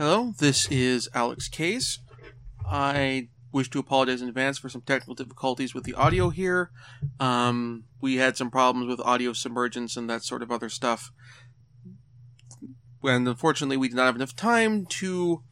Hello, 0.00 0.32
this 0.38 0.66
is 0.70 1.10
Alex 1.12 1.46
Case. 1.46 1.98
I 2.66 3.28
wish 3.52 3.68
to 3.68 3.78
apologize 3.78 4.22
in 4.22 4.30
advance 4.30 4.56
for 4.56 4.70
some 4.70 4.80
technical 4.80 5.14
difficulties 5.14 5.74
with 5.74 5.84
the 5.84 5.92
audio 5.92 6.30
here. 6.30 6.70
Um, 7.20 7.84
we 8.00 8.16
had 8.16 8.34
some 8.34 8.50
problems 8.50 8.88
with 8.88 9.06
audio 9.06 9.34
submergence 9.34 9.98
and 9.98 10.08
that 10.08 10.24
sort 10.24 10.42
of 10.42 10.50
other 10.50 10.70
stuff. 10.70 11.10
And 13.02 13.28
unfortunately, 13.28 13.76
we 13.76 13.88
did 13.88 13.96
not 13.96 14.06
have 14.06 14.16
enough 14.16 14.34
time 14.34 14.86
to 14.86 15.42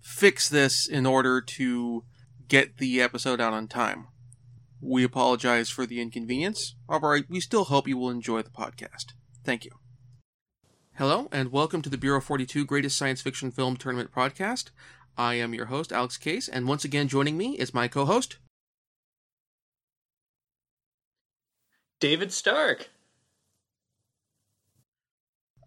fix 0.00 0.48
this 0.48 0.88
in 0.88 1.06
order 1.06 1.40
to 1.40 2.02
get 2.48 2.78
the 2.78 3.00
episode 3.00 3.40
out 3.40 3.52
on 3.52 3.68
time. 3.68 4.08
We 4.80 5.04
apologize 5.04 5.70
for 5.70 5.86
the 5.86 6.00
inconvenience. 6.00 6.74
However, 6.88 7.20
we 7.28 7.38
still 7.38 7.66
hope 7.66 7.86
you 7.86 7.98
will 7.98 8.10
enjoy 8.10 8.42
the 8.42 8.50
podcast. 8.50 9.12
Thank 9.44 9.64
you. 9.64 9.70
Hello, 10.96 11.26
and 11.32 11.50
welcome 11.50 11.80
to 11.80 11.88
the 11.88 11.96
Bureau 11.96 12.20
42 12.20 12.66
Greatest 12.66 12.98
Science 12.98 13.22
Fiction 13.22 13.50
Film 13.50 13.78
Tournament 13.78 14.12
podcast. 14.14 14.66
I 15.16 15.36
am 15.36 15.54
your 15.54 15.66
host, 15.66 15.90
Alex 15.90 16.18
Case, 16.18 16.48
and 16.48 16.68
once 16.68 16.84
again 16.84 17.08
joining 17.08 17.38
me 17.38 17.54
is 17.54 17.72
my 17.72 17.88
co 17.88 18.04
host, 18.04 18.36
David 21.98 22.30
Stark. 22.30 22.90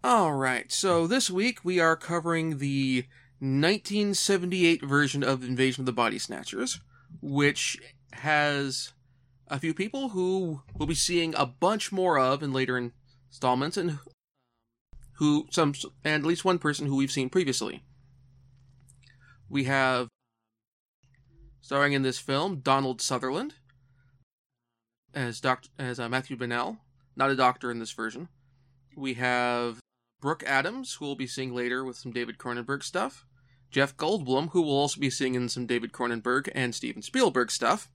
All 0.04 0.34
right, 0.34 0.70
so 0.70 1.08
this 1.08 1.28
week 1.28 1.64
we 1.64 1.80
are 1.80 1.96
covering 1.96 2.58
the 2.58 3.06
1978 3.40 4.84
version 4.84 5.24
of 5.24 5.42
Invasion 5.42 5.82
of 5.82 5.86
the 5.86 5.92
Body 5.92 6.20
Snatchers, 6.20 6.78
which 7.20 7.76
has 8.12 8.92
a 9.48 9.58
few 9.58 9.74
people 9.74 10.10
who 10.10 10.62
we'll 10.76 10.86
be 10.86 10.94
seeing 10.94 11.34
a 11.34 11.46
bunch 11.46 11.90
more 11.90 12.16
of 12.16 12.44
in 12.44 12.52
later 12.52 12.92
installments, 13.28 13.76
and 13.76 13.98
who 15.16 15.46
some 15.50 15.74
and 16.04 16.22
at 16.22 16.28
least 16.28 16.44
one 16.44 16.58
person 16.58 16.86
who 16.86 16.96
we've 16.96 17.10
seen 17.10 17.28
previously. 17.28 17.82
We 19.48 19.64
have 19.64 20.08
starring 21.60 21.92
in 21.92 22.02
this 22.02 22.18
film 22.18 22.60
Donald 22.60 23.00
Sutherland 23.00 23.54
as 25.14 25.40
Doctor 25.40 25.68
as 25.78 25.98
uh, 25.98 26.08
Matthew 26.08 26.36
Bennell, 26.36 26.78
not 27.16 27.30
a 27.30 27.36
doctor 27.36 27.70
in 27.70 27.78
this 27.78 27.92
version. 27.92 28.28
We 28.96 29.14
have 29.14 29.80
Brooke 30.20 30.44
Adams, 30.46 30.94
who 30.94 31.06
we'll 31.06 31.16
be 31.16 31.26
seeing 31.26 31.54
later 31.54 31.84
with 31.84 31.96
some 31.96 32.12
David 32.12 32.38
Cronenberg 32.38 32.82
stuff. 32.82 33.26
Jeff 33.70 33.96
Goldblum, 33.96 34.50
who 34.50 34.62
will 34.62 34.76
also 34.76 35.00
be 35.00 35.10
seeing 35.10 35.34
in 35.34 35.48
some 35.48 35.66
David 35.66 35.92
Cronenberg 35.92 36.48
and 36.54 36.74
Steven 36.74 37.02
Spielberg 37.02 37.50
stuff. 37.50 37.90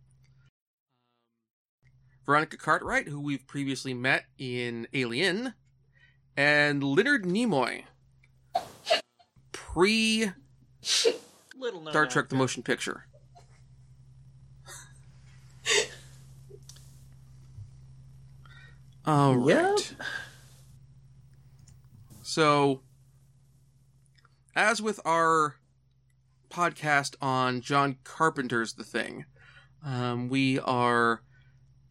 Veronica 2.25 2.57
Cartwright, 2.57 3.07
who 3.07 3.19
we've 3.19 3.47
previously 3.47 3.93
met 3.93 4.25
in 4.37 4.87
Alien, 4.93 5.53
and 6.35 6.83
Leonard 6.83 7.23
Nimoy, 7.25 7.83
pre 9.51 10.31
Star 10.81 12.07
Trek: 12.07 12.29
The 12.29 12.35
Motion 12.35 12.63
Picture. 12.63 13.05
All 19.05 19.35
right. 19.35 19.55
Yep. 19.55 19.79
So, 22.21 22.81
as 24.55 24.81
with 24.81 24.99
our 25.05 25.55
podcast 26.49 27.15
on 27.21 27.61
John 27.61 27.97
Carpenter's 28.03 28.73
The 28.73 28.83
Thing, 28.83 29.25
um, 29.83 30.29
we 30.29 30.59
are 30.59 31.23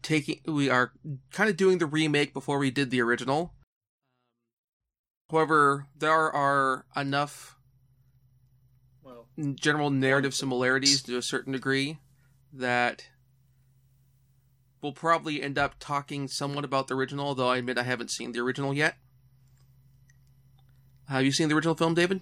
taking 0.01 0.39
we 0.47 0.69
are 0.69 0.93
kind 1.31 1.49
of 1.49 1.57
doing 1.57 1.77
the 1.77 1.85
remake 1.85 2.33
before 2.33 2.57
we 2.57 2.71
did 2.71 2.89
the 2.89 3.01
original. 3.01 3.53
However, 5.31 5.87
there 5.97 6.11
are 6.11 6.85
enough 6.93 7.55
well, 9.01 9.27
general 9.55 9.89
narrative 9.89 10.33
similarities 10.33 11.01
to 11.03 11.17
a 11.17 11.21
certain 11.21 11.53
degree 11.53 11.99
that 12.51 13.07
we'll 14.81 14.91
probably 14.91 15.41
end 15.41 15.57
up 15.57 15.75
talking 15.79 16.27
somewhat 16.27 16.65
about 16.65 16.89
the 16.89 16.95
original, 16.95 17.33
though 17.33 17.47
I 17.47 17.57
admit 17.57 17.77
I 17.77 17.83
haven't 17.83 18.11
seen 18.11 18.33
the 18.33 18.41
original 18.41 18.73
yet. 18.73 18.97
Have 21.07 21.23
you 21.23 21.31
seen 21.31 21.47
the 21.47 21.55
original 21.55 21.75
film, 21.75 21.93
David? 21.93 22.21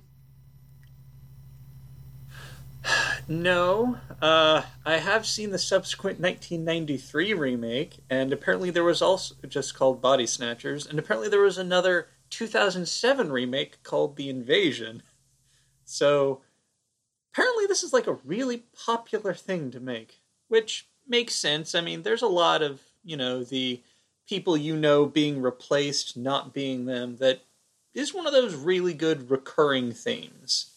No, 3.27 3.99
uh, 4.23 4.63
I 4.83 4.97
have 4.97 5.23
seen 5.23 5.51
the 5.51 5.59
subsequent 5.59 6.19
1993 6.19 7.35
remake, 7.35 7.99
and 8.09 8.33
apparently 8.33 8.71
there 8.71 8.83
was 8.83 9.03
also 9.03 9.35
just 9.47 9.75
called 9.75 10.01
Body 10.01 10.25
Snatchers, 10.25 10.87
and 10.87 10.97
apparently 10.97 11.29
there 11.29 11.41
was 11.41 11.59
another 11.59 12.07
2007 12.29 13.31
remake 13.31 13.83
called 13.83 14.15
The 14.15 14.29
Invasion. 14.29 15.03
So 15.85 16.41
apparently 17.33 17.65
this 17.65 17.83
is 17.83 17.93
like 17.93 18.07
a 18.07 18.19
really 18.25 18.63
popular 18.85 19.33
thing 19.33 19.71
to 19.71 19.79
make, 19.79 20.21
which 20.47 20.87
makes 21.07 21.35
sense. 21.35 21.75
I 21.75 21.81
mean, 21.81 22.03
there's 22.03 22.21
a 22.21 22.27
lot 22.27 22.61
of, 22.61 22.81
you 23.03 23.17
know, 23.17 23.43
the 23.43 23.81
people 24.27 24.55
you 24.55 24.75
know 24.75 25.05
being 25.05 25.41
replaced, 25.41 26.15
not 26.15 26.53
being 26.53 26.85
them, 26.85 27.17
that 27.17 27.41
is 27.93 28.13
one 28.13 28.27
of 28.27 28.33
those 28.33 28.53
really 28.55 28.93
good 28.93 29.31
recurring 29.31 29.91
themes. 29.91 30.71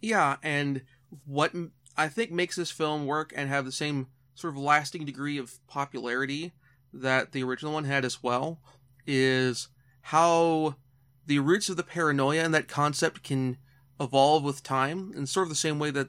Yeah, 0.00 0.36
and 0.42 0.82
what 1.26 1.52
I 1.96 2.08
think 2.08 2.30
makes 2.30 2.56
this 2.56 2.70
film 2.70 3.06
work 3.06 3.32
and 3.36 3.48
have 3.48 3.64
the 3.64 3.72
same 3.72 4.06
sort 4.34 4.54
of 4.54 4.58
lasting 4.58 5.04
degree 5.04 5.38
of 5.38 5.64
popularity 5.66 6.52
that 6.92 7.32
the 7.32 7.42
original 7.42 7.74
one 7.74 7.84
had 7.84 8.04
as 8.04 8.22
well 8.22 8.60
is 9.06 9.68
how 10.08 10.76
the 11.26 11.38
roots 11.38 11.70
of 11.70 11.78
the 11.78 11.82
paranoia 11.82 12.42
and 12.42 12.52
that 12.52 12.68
concept 12.68 13.22
can 13.22 13.56
evolve 13.98 14.44
with 14.44 14.62
time 14.62 15.12
in 15.16 15.26
sort 15.26 15.44
of 15.44 15.48
the 15.48 15.54
same 15.54 15.78
way 15.78 15.90
that 15.90 16.08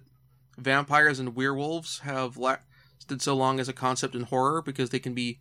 vampires 0.57 1.17
and 1.17 1.33
werewolves 1.33 2.00
have 2.00 2.35
lasted 2.35 3.22
so 3.22 3.34
long 3.34 3.57
as 3.57 3.69
a 3.69 3.73
concept 3.73 4.13
in 4.13 4.23
horror 4.23 4.61
because 4.61 4.89
they 4.89 5.00
can 5.00 5.13
be 5.13 5.39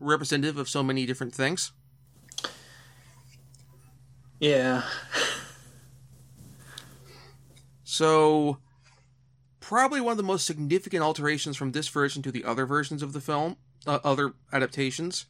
representative 0.00 0.58
of 0.58 0.68
so 0.68 0.82
many 0.82 1.06
different 1.06 1.32
things. 1.32 1.70
Yeah. 4.40 4.82
so, 7.84 8.58
probably 9.60 10.00
one 10.00 10.10
of 10.10 10.16
the 10.16 10.24
most 10.24 10.44
significant 10.44 11.04
alterations 11.04 11.56
from 11.56 11.70
this 11.70 11.86
version 11.86 12.20
to 12.22 12.32
the 12.32 12.44
other 12.44 12.66
versions 12.66 13.00
of 13.00 13.12
the 13.12 13.20
film, 13.20 13.56
uh, 13.86 14.00
other 14.02 14.32
adaptations, 14.52 15.26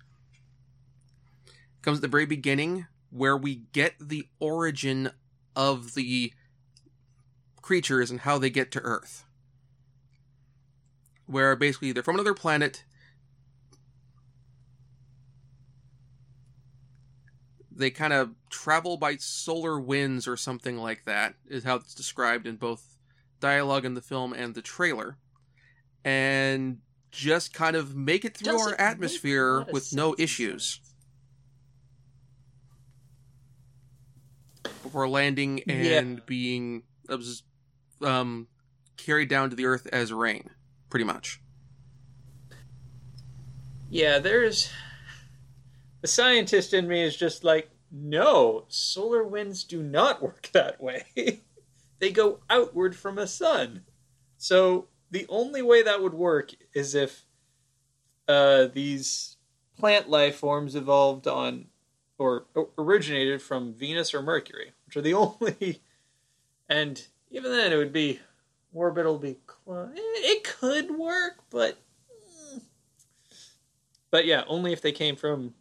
comes 1.85 1.99
at 1.99 2.03
the 2.03 2.09
very 2.09 2.27
beginning 2.27 2.87
where 3.11 3.37
we 3.37 3.63
get 3.73 3.95
the 4.01 4.27
origin 4.41 5.11
of 5.55 5.95
the 5.95 6.33
creatures 7.63 8.11
and 8.11 8.21
how 8.21 8.39
they 8.39 8.51
get 8.51 8.73
to 8.73 8.81
Earth. 8.81 9.25
Where 11.27 11.55
basically 11.57 11.93
they're 11.93 12.03
from 12.03 12.17
another 12.17 12.35
planet. 12.35 12.85
They 17.71 17.91
kind 17.91 18.13
of 18.13 18.35
travel 18.51 18.97
by 18.97 19.17
solar 19.17 19.81
winds 19.81 20.29
or 20.29 20.37
something 20.37 20.77
like 20.79 21.05
that, 21.05 21.35
is 21.47 21.65
how 21.65 21.77
it's 21.77 21.95
described 21.95 22.47
in 22.47 22.57
both 22.57 22.97
dialogue 23.41 23.85
in 23.85 23.95
the 23.95 24.03
film 24.03 24.33
and 24.33 24.55
the 24.55 24.63
trailer, 24.63 25.17
and 26.05 26.79
just 27.11 27.53
kind 27.53 27.75
of 27.77 27.97
make 27.97 28.25
it 28.25 28.37
through 28.37 28.53
Does 28.53 28.67
our 28.67 28.81
atmosphere 28.81 29.67
with 29.73 29.93
no 29.93 30.15
issues. 30.19 30.81
Before 34.85 35.09
landing 35.09 35.63
and 35.67 35.85
yeah. 35.85 36.25
being 36.27 36.85
um, 38.01 38.47
carried 38.97 39.29
down 39.29 39.51
to 39.51 39.57
the 39.57 39.67
earth 39.67 39.89
as 39.93 40.13
rain, 40.13 40.51
pretty 40.91 41.05
much. 41.05 41.41
Yeah, 43.91 44.19
there's 44.19 44.71
the 46.01 46.09
scientist 46.09 46.75
in 46.75 46.87
me 46.87 47.03
is 47.03 47.17
just 47.17 47.45
like, 47.45 47.71
no, 47.91 48.67
solar 48.69 49.25
winds 49.25 49.65
do 49.65 49.83
not 49.83 50.23
work 50.23 50.51
that 50.53 50.81
way. 50.81 51.05
they 51.99 52.11
go 52.11 52.41
outward 52.51 52.95
from 52.95 53.19
a 53.19 53.27
sun. 53.27 53.85
So 54.37 54.89
the 55.11 55.25
only 55.29 55.63
way 55.63 55.83
that 55.83 56.03
would 56.03 56.13
work 56.13 56.51
is 56.75 56.95
if 56.95 57.25
uh, 58.29 58.67
these 58.67 59.37
plant 59.79 60.11
life 60.11 60.37
forms 60.37 60.75
evolved 60.75 61.27
on 61.27 61.67
or 62.19 62.47
originated 62.79 63.43
from 63.43 63.75
Venus 63.75 64.15
or 64.15 64.23
Mercury, 64.23 64.73
which 64.87 64.97
are 64.97 65.03
the 65.03 65.15
only. 65.15 65.83
And 66.69 67.05
even 67.31 67.51
then, 67.51 67.73
it 67.73 67.77
would 67.77 67.93
be 67.93 68.21
orbital. 68.73 69.19
Be 69.19 69.37
it 69.67 70.45
could 70.45 70.91
work, 70.93 71.39
but 71.51 71.79
mm. 72.55 72.63
but 74.11 74.27
yeah, 74.27 74.45
only 74.47 74.73
if 74.73 74.81
they 74.81 74.93
came 74.93 75.17
from 75.17 75.55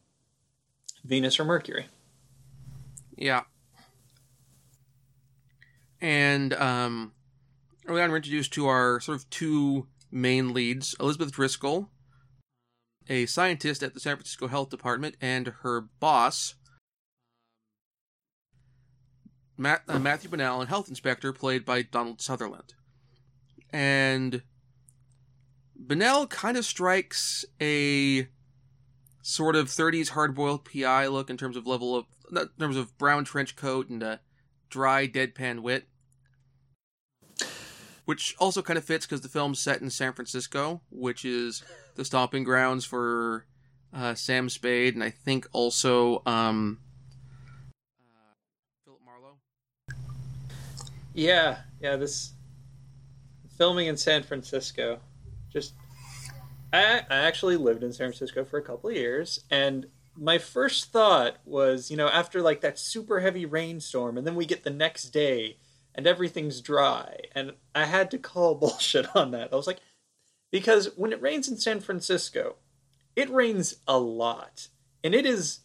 Venus 1.04 1.40
or 1.40 1.46
Mercury. 1.46 1.88
Yeah, 3.16 3.44
and 6.04 6.54
um, 6.56 7.14
early 7.88 8.02
on, 8.02 8.10
we're 8.10 8.18
introduced 8.18 8.52
to 8.54 8.68
our 8.68 9.00
sort 9.00 9.18
of 9.18 9.30
two 9.30 9.88
main 10.12 10.54
leads 10.54 10.96
Elizabeth 11.00 11.32
Driscoll, 11.32 11.90
a 13.10 13.26
scientist 13.26 13.84
at 13.84 13.94
the 13.94 14.00
San 14.00 14.16
Francisco 14.16 14.48
Health 14.48 14.70
Department, 14.70 15.16
and 15.22 15.48
her 15.62 15.82
boss, 16.00 16.56
Matt, 19.58 19.84
uh, 19.88 20.00
Matthew 20.00 20.30
health 20.38 20.90
inspector 20.90 21.32
played 21.32 21.66
by 21.66 21.82
Donald 21.82 22.22
Sutherland. 22.22 22.74
And 23.72 24.44
Bennell 25.76 26.28
kind 26.28 26.58
of 26.58 26.66
strikes 26.66 27.46
a 27.62 28.28
sort 29.22 29.56
of 29.56 29.68
30s 29.68 30.10
hard-boiled 30.10 30.66
PI 30.66 31.08
look 31.08 31.30
in 31.30 31.38
terms 31.38 31.56
of 31.56 31.66
level 31.66 31.96
of 31.96 32.06
in 32.32 32.50
terms 32.60 32.78
of 32.78 32.98
brown 32.98 33.24
trench 33.26 33.56
coat 33.56 33.90
and 33.90 34.02
a 34.02 34.20
dry 34.70 35.08
deadpan 35.08 35.60
wit 35.60 35.88
which 38.06 38.36
also 38.40 38.62
kind 38.62 38.78
of 38.78 38.84
fits 38.84 39.06
because 39.06 39.22
the 39.22 39.30
film's 39.30 39.60
set 39.60 39.82
in 39.82 39.90
San 39.90 40.14
Francisco, 40.14 40.82
which 40.90 41.24
is 41.24 41.64
the 41.95 42.06
stomping 42.06 42.44
grounds 42.44 42.86
for 42.86 43.45
uh, 43.94 44.16
Sam 44.16 44.50
Spade, 44.50 44.95
and 44.95 45.04
I 45.04 45.10
think 45.10 45.48
also 45.51 46.22
um, 46.25 46.80
uh, 48.00 48.34
Philip 48.86 49.00
Marlowe. 49.06 49.38
Yeah, 51.13 51.60
yeah. 51.80 51.95
This 51.95 52.34
filming 53.57 53.88
in 53.88 53.98
San 53.98 54.24
Francisco, 54.24 55.00
just 55.51 55.74
I, 56.72 57.01
I 57.10 57.18
actually 57.18 57.57
lived 57.57 57.84
in 57.84 57.94
San 57.94 58.07
Francisco 58.07 58.44
for 58.44 58.57
a 58.57 58.63
couple 58.63 58.89
of 58.89 58.96
years, 58.96 59.44
and 59.51 59.88
my 60.16 60.38
first 60.38 60.92
thought 60.92 61.38
was, 61.46 61.89
you 61.89 61.98
know, 61.98 62.07
after 62.07 62.42
like 62.42 62.62
that 62.62 62.80
super 62.80 63.19
heavy 63.19 63.46
rainstorm, 63.46 64.18
and 64.18 64.25
then 64.25 64.36
we 64.36 64.46
get 64.46 64.63
the 64.63 64.69
next 64.69 65.06
day 65.10 65.57
and 65.96 66.07
everything's 66.07 66.62
dry. 66.62 67.18
And 67.34 67.54
I 67.75 67.86
had 67.86 68.12
to 68.12 68.18
call 68.18 68.56
bullshit 68.60 69.16
on 69.16 69.31
that. 69.31 69.51
I 69.51 69.56
was 69.56 69.68
like, 69.68 69.80
because 70.54 70.92
when 70.96 71.12
it 71.12 71.20
rains 71.20 71.50
in 71.50 71.58
San 71.58 71.80
Francisco, 71.80 72.58
it 73.16 73.28
rains 73.32 73.78
a 73.88 73.98
lot. 73.98 74.68
And 75.04 75.16
it 75.16 75.26
is 75.26 75.62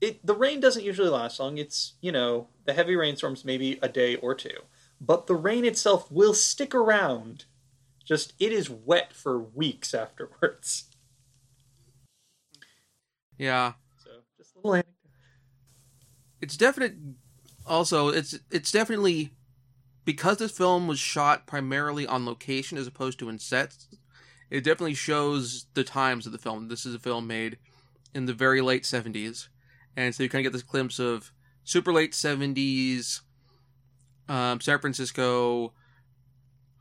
it 0.00 0.26
the 0.26 0.34
rain 0.34 0.58
doesn't 0.58 0.84
usually 0.84 1.08
last 1.08 1.38
long. 1.38 1.56
It's, 1.56 1.92
you 2.00 2.10
know, 2.10 2.48
the 2.64 2.72
heavy 2.72 2.96
rainstorms 2.96 3.44
maybe 3.44 3.78
a 3.80 3.88
day 3.88 4.16
or 4.16 4.34
two. 4.34 4.58
But 5.00 5.28
the 5.28 5.36
rain 5.36 5.64
itself 5.64 6.10
will 6.10 6.34
stick 6.34 6.74
around. 6.74 7.44
Just 8.04 8.32
it 8.40 8.50
is 8.50 8.68
wet 8.68 9.12
for 9.12 9.38
weeks 9.38 9.94
afterwards. 9.94 10.86
Yeah. 13.38 13.74
So 14.02 14.10
just 14.36 14.56
a 14.56 14.58
little 14.58 14.74
anecdote. 14.74 14.92
It's 16.40 16.56
definite 16.56 16.96
also 17.64 18.08
it's 18.08 18.36
it's 18.50 18.72
definitely 18.72 19.30
because 20.04 20.38
this 20.38 20.50
film 20.50 20.88
was 20.88 20.98
shot 20.98 21.46
primarily 21.46 22.04
on 22.04 22.26
location 22.26 22.76
as 22.76 22.88
opposed 22.88 23.20
to 23.20 23.28
in 23.28 23.38
sets, 23.38 23.86
it 24.50 24.64
definitely 24.64 24.94
shows 24.94 25.66
the 25.74 25.84
times 25.84 26.26
of 26.26 26.32
the 26.32 26.38
film. 26.38 26.68
This 26.68 26.86
is 26.86 26.94
a 26.94 26.98
film 26.98 27.26
made 27.26 27.58
in 28.14 28.26
the 28.26 28.32
very 28.32 28.60
late 28.60 28.84
70s. 28.84 29.48
And 29.96 30.14
so 30.14 30.22
you 30.22 30.28
kind 30.28 30.44
of 30.44 30.52
get 30.52 30.56
this 30.56 30.62
glimpse 30.62 30.98
of 30.98 31.32
super 31.64 31.92
late 31.92 32.12
70s, 32.12 33.20
um, 34.28 34.60
San 34.60 34.78
Francisco. 34.78 35.72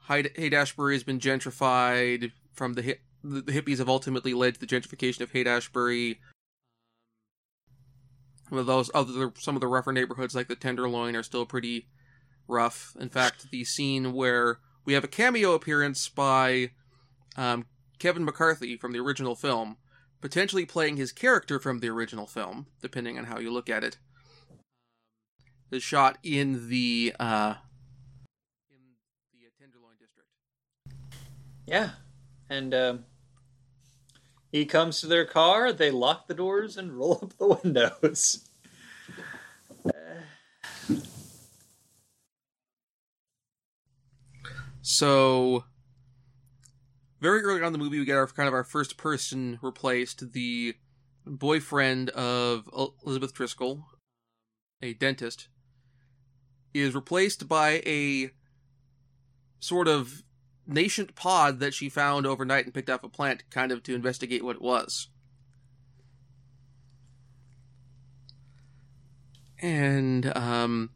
Haight 0.07 0.54
Ashbury 0.54 0.95
has 0.95 1.04
been 1.04 1.19
gentrified 1.19 2.31
from 2.54 2.74
the, 2.74 2.81
hip, 2.81 3.01
the 3.24 3.42
hippies 3.42 3.77
have 3.77 3.89
ultimately 3.89 4.33
led 4.33 4.56
to 4.56 4.60
the 4.60 4.68
gentrification 4.68 5.21
of 5.21 5.31
Haight 5.31 5.48
Ashbury. 5.48 6.19
Some 8.50 8.57
of 8.57 8.65
those 8.65 8.92
other 8.94 9.31
some 9.39 9.56
of 9.56 9.62
the 9.62 9.68
rougher 9.68 9.94
neighborhoods 9.94 10.36
like 10.36 10.48
the 10.48 10.56
Tenderloin 10.56 11.15
are 11.15 11.24
still 11.24 11.45
pretty 11.45 11.88
rough. 12.48 12.95
In 13.00 13.10
fact, 13.10 13.50
the 13.50 13.63
scene 13.63 14.13
where 14.13 14.60
we 14.86 14.94
have 14.94 15.04
a 15.04 15.07
cameo 15.07 15.54
appearance 15.54 16.10
by 16.10 16.71
um, 17.36 17.66
Kevin 18.00 18.26
McCarthy 18.26 18.78
from 18.78 18.92
the 18.92 19.00
original 19.00 19.36
film, 19.36 19.78
potentially 20.22 20.66
playing 20.66 20.98
his 20.98 21.12
character 21.12 21.60
from 21.60 21.80
the 21.80 21.90
original 21.90 22.28
film, 22.28 22.68
depending 22.82 23.18
on 23.18 23.26
how 23.26 23.40
you 23.40 23.52
look 23.52 23.70
at 23.70 23.84
it, 23.84 23.98
is 25.72 25.84
shot 25.84 26.18
in 26.24 26.70
the 26.70 27.14
uh, 27.20 27.56
in 28.70 29.40
the 29.40 29.50
Tenderloin 29.60 29.96
district. 30.00 30.30
Yeah, 31.66 31.92
and 32.50 32.74
um, 32.74 33.06
he 34.52 34.66
comes 34.66 35.02
to 35.02 35.08
their 35.08 35.26
car. 35.26 35.74
They 35.74 35.92
lock 35.92 36.28
the 36.28 36.34
doors 36.34 36.78
and 36.78 36.94
roll 36.98 37.20
up 37.22 37.38
the 37.38 37.60
windows. 37.64 38.48
So 44.86 45.64
very 47.24 47.42
early 47.42 47.62
on 47.62 47.68
in 47.68 47.72
the 47.72 47.80
movie, 47.80 48.00
we 48.00 48.06
get 48.06 48.18
our 48.18 48.28
kind 48.28 48.50
of 48.50 48.54
our 48.54 48.66
first 48.66 48.98
person 48.98 49.58
replaced, 49.62 50.34
the 50.34 50.75
boyfriend 51.25 52.10
of 52.10 52.70
Elizabeth 53.06 53.34
Driscoll, 53.34 53.86
a 54.81 54.94
dentist, 54.94 55.48
is 56.74 56.94
replaced 56.94 57.48
by 57.48 57.81
a 57.86 58.31
sort 59.62 59.88
of 59.88 60.24
nascent 60.68 61.16
pod 61.16 61.62
that 61.62 61.74
she 61.74 61.88
found 61.88 62.25
overnight 62.25 62.66
and 62.66 62.74
picked 62.74 62.90
off 62.90 63.06
a 63.06 63.10
plant, 63.10 63.50
kind 63.50 63.72
of 63.72 63.84
to 63.84 63.96
investigate 63.96 64.44
what 64.44 64.58
it 64.58 64.62
was. 64.62 65.08
And 69.62 70.36
um, 70.36 70.90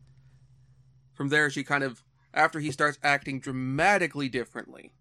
from 1.13 1.29
there, 1.29 1.49
she 1.49 1.63
kind 1.63 1.85
of 1.85 2.03
after 2.33 2.59
he 2.59 2.69
starts 2.69 2.99
acting 3.01 3.39
dramatically 3.39 4.27
differently. 4.27 4.91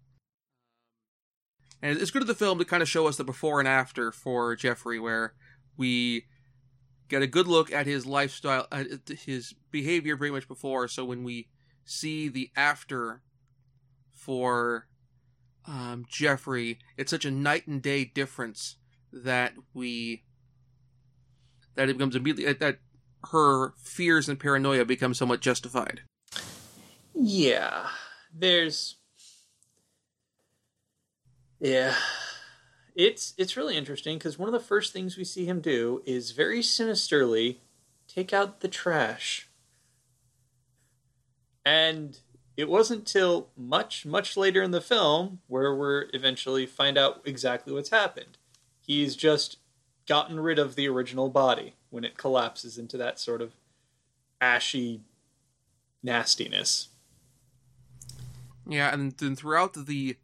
And 1.87 2.01
it's 2.01 2.11
good 2.11 2.21
of 2.21 2.27
the 2.27 2.35
film 2.35 2.59
to 2.59 2.65
kind 2.65 2.83
of 2.83 2.89
show 2.89 3.07
us 3.07 3.15
the 3.15 3.23
before 3.23 3.59
and 3.59 3.67
after 3.67 4.11
for 4.11 4.57
Jeffrey, 4.57 4.99
where 4.99 5.33
we 5.77 6.25
get 7.07 7.21
a 7.21 7.27
good 7.27 7.47
look 7.47 7.71
at 7.71 7.85
his 7.85 8.05
lifestyle, 8.05 8.67
at 8.73 9.07
his 9.07 9.55
behavior 9.71 10.17
pretty 10.17 10.33
much 10.33 10.49
before. 10.49 10.89
So 10.89 11.05
when 11.05 11.23
we 11.23 11.47
see 11.85 12.27
the 12.27 12.51
after 12.57 13.21
for 14.13 14.89
um, 15.65 16.03
Jeffrey, 16.09 16.77
it's 16.97 17.09
such 17.09 17.23
a 17.23 17.31
night 17.31 17.67
and 17.67 17.81
day 17.81 18.03
difference 18.03 18.75
that 19.13 19.53
we 19.73 20.25
that 21.75 21.87
it 21.87 21.97
becomes 21.97 22.17
immediately 22.17 22.51
that 22.51 22.79
her 23.31 23.71
fears 23.77 24.27
and 24.27 24.37
paranoia 24.37 24.83
become 24.83 25.13
somewhat 25.13 25.39
justified. 25.39 26.01
Yeah, 27.13 27.87
there's 28.33 28.96
yeah. 31.59 31.95
It's 32.95 33.33
it's 33.37 33.55
really 33.55 33.77
interesting 33.77 34.17
because 34.17 34.39
one 34.39 34.49
of 34.49 34.53
the 34.53 34.59
first 34.59 34.91
things 34.91 35.17
we 35.17 35.23
see 35.23 35.45
him 35.45 35.61
do 35.61 36.01
is 36.05 36.31
very 36.31 36.63
sinisterly 36.63 37.61
take 38.07 38.33
out 38.33 38.61
the 38.61 38.67
trash. 38.67 39.49
And 41.63 42.19
it 42.55 42.69
wasn't 42.69 43.05
till 43.05 43.49
much 43.55 44.05
much 44.05 44.35
later 44.35 44.63
in 44.63 44.71
the 44.71 44.81
film 44.81 45.41
where 45.47 45.75
we're 45.75 46.07
eventually 46.13 46.65
find 46.65 46.97
out 46.97 47.21
exactly 47.25 47.71
what's 47.71 47.91
happened. 47.91 48.39
He's 48.79 49.15
just 49.15 49.57
gotten 50.07 50.39
rid 50.39 50.57
of 50.57 50.75
the 50.75 50.87
original 50.87 51.29
body 51.29 51.75
when 51.89 52.03
it 52.03 52.17
collapses 52.17 52.77
into 52.77 52.97
that 52.97 53.19
sort 53.19 53.41
of 53.41 53.53
ashy 54.41 55.01
nastiness. 56.01 56.89
Yeah, 58.67 58.93
and 58.93 59.11
then 59.13 59.35
throughout 59.35 59.73
the 59.73 60.17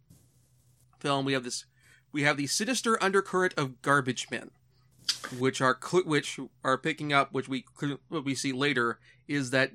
film, 1.03 1.25
we 1.25 1.33
have 1.33 1.43
this, 1.43 1.65
we 2.11 2.23
have 2.23 2.37
the 2.37 2.47
sinister 2.47 3.01
undercurrent 3.03 3.53
of 3.57 3.81
garbage 3.81 4.27
men, 4.31 4.49
which 5.37 5.61
are 5.61 5.77
which 6.05 6.39
are 6.63 6.77
picking 6.77 7.13
up, 7.13 7.33
which 7.33 7.49
we 7.49 7.65
what 8.07 8.25
we 8.25 8.33
see 8.33 8.53
later 8.53 8.99
is 9.27 9.51
that 9.51 9.73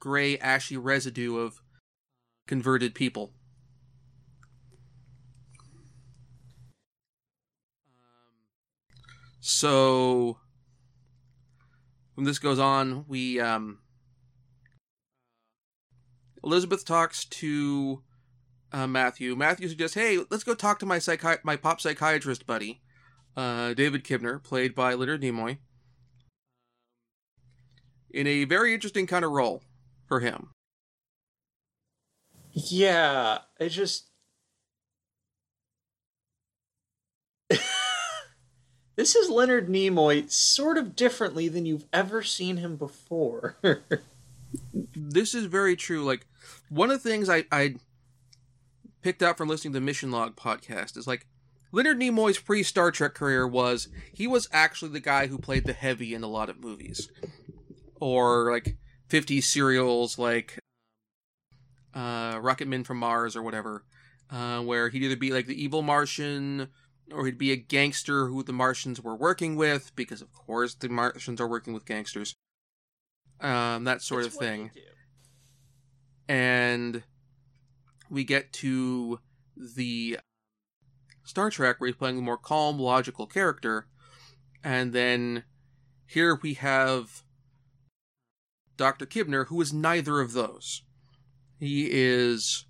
gray 0.00 0.38
ashy 0.38 0.76
residue 0.76 1.36
of 1.36 1.60
converted 2.46 2.94
people. 2.94 3.32
So 9.40 10.38
when 12.14 12.24
this 12.24 12.38
goes 12.38 12.58
on, 12.58 13.04
we 13.08 13.40
um, 13.40 13.78
Elizabeth 16.44 16.84
talks 16.84 17.24
to 17.26 18.02
uh, 18.72 18.86
Matthew. 18.86 19.36
Matthew 19.36 19.68
suggests, 19.68 19.94
"Hey, 19.94 20.18
let's 20.30 20.44
go 20.44 20.54
talk 20.54 20.78
to 20.80 20.86
my 20.86 20.98
psychi- 20.98 21.44
my 21.44 21.56
pop 21.56 21.80
psychiatrist 21.80 22.46
buddy, 22.46 22.80
uh, 23.36 23.74
David 23.74 24.04
Kibner, 24.04 24.42
played 24.42 24.74
by 24.74 24.94
Leonard 24.94 25.22
Nimoy, 25.22 25.58
in 28.10 28.26
a 28.26 28.44
very 28.44 28.74
interesting 28.74 29.06
kind 29.06 29.24
of 29.24 29.32
role 29.32 29.62
for 30.06 30.20
him." 30.20 30.50
Yeah, 32.52 33.38
it 33.58 33.70
just 33.70 34.10
this 38.96 39.14
is 39.14 39.30
Leonard 39.30 39.68
Nimoy 39.68 40.30
sort 40.30 40.78
of 40.78 40.96
differently 40.96 41.48
than 41.48 41.66
you've 41.66 41.86
ever 41.92 42.22
seen 42.22 42.58
him 42.58 42.76
before. 42.76 43.56
this 44.94 45.34
is 45.34 45.46
very 45.46 45.76
true. 45.76 46.04
Like 46.04 46.26
one 46.68 46.90
of 46.90 47.02
the 47.02 47.08
things 47.08 47.28
I, 47.28 47.44
I 47.50 47.76
picked 49.02 49.22
up 49.22 49.36
from 49.36 49.48
listening 49.48 49.72
to 49.72 49.80
the 49.80 49.84
Mission 49.84 50.10
Log 50.10 50.36
podcast 50.36 50.96
is 50.96 51.06
like 51.06 51.26
Leonard 51.72 51.98
Nimoy's 51.98 52.38
pre 52.38 52.62
Star 52.62 52.90
Trek 52.90 53.14
career 53.14 53.46
was 53.46 53.88
he 54.12 54.26
was 54.26 54.48
actually 54.52 54.92
the 54.92 55.00
guy 55.00 55.26
who 55.26 55.38
played 55.38 55.64
the 55.64 55.72
heavy 55.72 56.14
in 56.14 56.22
a 56.22 56.28
lot 56.28 56.48
of 56.50 56.62
movies, 56.62 57.10
or 58.00 58.52
like 58.52 58.76
50s 59.08 59.44
serials 59.44 60.18
like 60.18 60.58
uh, 61.94 62.38
Rocket 62.40 62.68
Men 62.68 62.84
from 62.84 62.98
Mars 62.98 63.34
or 63.34 63.42
whatever, 63.42 63.84
uh, 64.30 64.60
where 64.60 64.88
he'd 64.88 65.02
either 65.02 65.16
be 65.16 65.32
like 65.32 65.46
the 65.46 65.62
evil 65.62 65.82
Martian 65.82 66.68
or 67.12 67.26
he'd 67.26 67.38
be 67.38 67.52
a 67.52 67.56
gangster 67.56 68.26
who 68.26 68.42
the 68.42 68.52
Martians 68.52 69.00
were 69.00 69.16
working 69.16 69.56
with, 69.56 69.94
because 69.96 70.22
of 70.22 70.32
course 70.32 70.74
the 70.74 70.88
Martians 70.88 71.40
are 71.40 71.48
working 71.48 71.74
with 71.74 71.84
gangsters. 71.84 72.34
Um, 73.40 73.84
that 73.84 74.02
sort 74.02 74.24
of 74.24 74.32
thing. 74.32 74.70
And 76.28 77.02
we 78.12 78.24
get 78.24 78.52
to 78.52 79.18
the 79.56 80.18
Star 81.24 81.48
Trek 81.50 81.80
where 81.80 81.88
he's 81.88 81.96
playing 81.96 82.18
a 82.18 82.22
more 82.22 82.36
calm, 82.36 82.78
logical 82.78 83.26
character. 83.26 83.86
And 84.62 84.92
then 84.92 85.44
here 86.04 86.38
we 86.42 86.54
have 86.54 87.22
Dr. 88.76 89.06
Kibner, 89.06 89.46
who 89.46 89.60
is 89.62 89.72
neither 89.72 90.20
of 90.20 90.34
those. 90.34 90.82
He 91.58 91.88
is 91.90 92.66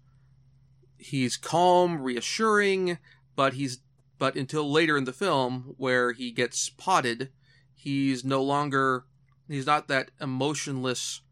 he's 0.97 1.37
calm, 1.37 2.01
reassuring, 2.01 2.99
but 3.35 3.55
he's 3.55 3.81
but 4.19 4.37
until 4.37 4.71
later 4.71 4.97
in 4.97 5.05
the 5.05 5.13
film 5.13 5.75
where 5.77 6.13
he 6.13 6.31
gets 6.31 6.61
spotted, 6.61 7.31
he's 7.75 8.25
no 8.25 8.43
longer 8.43 9.07
he's 9.49 9.67
not 9.67 9.89
that 9.89 10.13
emotionless 10.21 11.23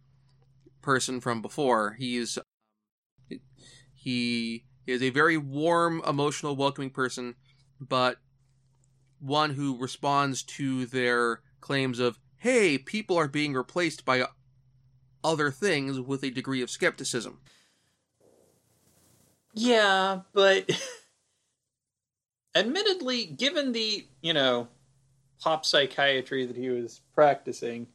person 0.83 1.21
from 1.21 1.41
before. 1.41 1.93
He's 1.93 2.39
he 4.01 4.65
is 4.87 5.03
a 5.03 5.11
very 5.11 5.37
warm, 5.37 6.03
emotional, 6.07 6.57
welcoming 6.57 6.89
person, 6.89 7.35
but 7.79 8.17
one 9.19 9.51
who 9.51 9.77
responds 9.77 10.43
to 10.43 10.87
their 10.87 11.43
claims 11.61 11.99
of, 11.99 12.19
"Hey, 12.39 12.79
people 12.79 13.19
are 13.19 13.29
being 13.29 13.53
replaced 13.53 14.07
by 14.07 14.27
other 15.23 15.51
things" 15.51 16.01
with 16.01 16.25
a 16.25 16.31
degree 16.31 16.63
of 16.63 16.71
skepticism. 16.71 17.41
Yeah, 19.53 20.21
but 20.33 20.71
admittedly, 22.55 23.27
given 23.27 23.73
the, 23.73 24.07
you 24.23 24.33
know, 24.33 24.69
pop 25.43 25.67
psychiatry 25.67 26.47
that 26.47 26.57
he 26.57 26.71
was 26.71 27.03
practicing, 27.15 27.87